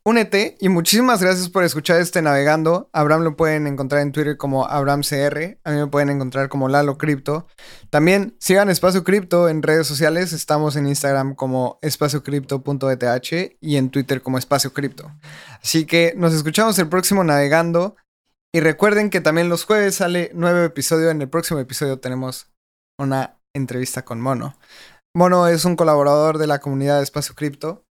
[0.04, 2.88] únete y muchísimas gracias por escuchar este navegando.
[2.92, 6.98] Abraham lo pueden encontrar en Twitter como AbrahamCR, a mí me pueden encontrar como Lalo
[6.98, 7.46] Cripto.
[7.90, 14.22] También sigan Espacio Cripto en redes sociales, estamos en Instagram como espaciocrypto.eth y en Twitter
[14.22, 15.12] como Espacio Cripto.
[15.62, 17.96] Así que nos escuchamos el próximo navegando
[18.52, 21.10] Y recuerden que también los jueves sale nuevo episodio.
[21.10, 22.50] En el próximo episodio tenemos
[22.98, 24.56] una entrevista con Mono.
[25.14, 27.84] Mono es un colaborador de la comunidad de Espacio Cripto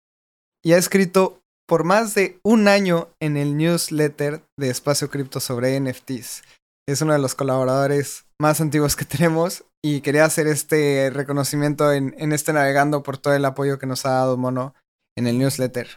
[0.64, 5.80] y ha escrito por más de un año en el newsletter de Espacio Cripto sobre
[5.80, 6.42] NFTs.
[6.88, 12.34] Es uno de los colaboradores más antiguos que tenemos y quería hacer este reconocimiento en,
[12.34, 14.74] este navegando por todo el apoyo que nos ha dado Mono
[15.16, 15.88] en el newsletter.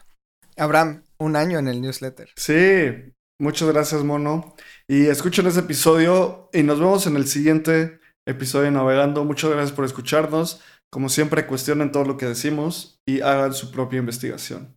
[0.58, 2.28] Abraham, un año en el newsletter.
[2.36, 4.54] Sí, muchas gracias, Mono.
[4.86, 7.98] Y escuchen ese episodio y nos vemos en el siguiente
[8.28, 9.24] episodio de Navegando.
[9.24, 10.60] Muchas gracias por escucharnos.
[10.90, 14.76] Como siempre, cuestionen todo lo que decimos y hagan su propia investigación.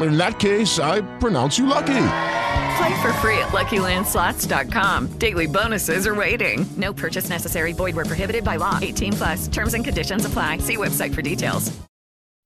[0.00, 2.08] In that case, I pronounce you lucky.
[2.76, 5.18] Play for free at LuckyLandSlots.com.
[5.18, 6.66] Daily bonuses are waiting.
[6.76, 7.72] No purchase necessary.
[7.72, 8.78] Void where prohibited by law.
[8.82, 9.48] 18 plus.
[9.48, 10.58] Terms and conditions apply.
[10.58, 11.72] See website for details.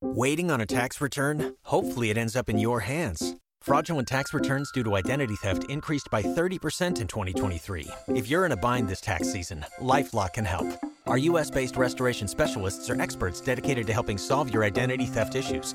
[0.02, 1.56] Waiting on a tax return?
[1.64, 3.36] Hopefully, it ends up in your hands.
[3.60, 7.86] Fraudulent tax returns due to identity theft increased by 30% in 2023.
[8.08, 10.66] If you're in a bind this tax season, LifeLock can help.
[11.06, 15.74] Our U.S.-based restoration specialists are experts dedicated to helping solve your identity theft issues.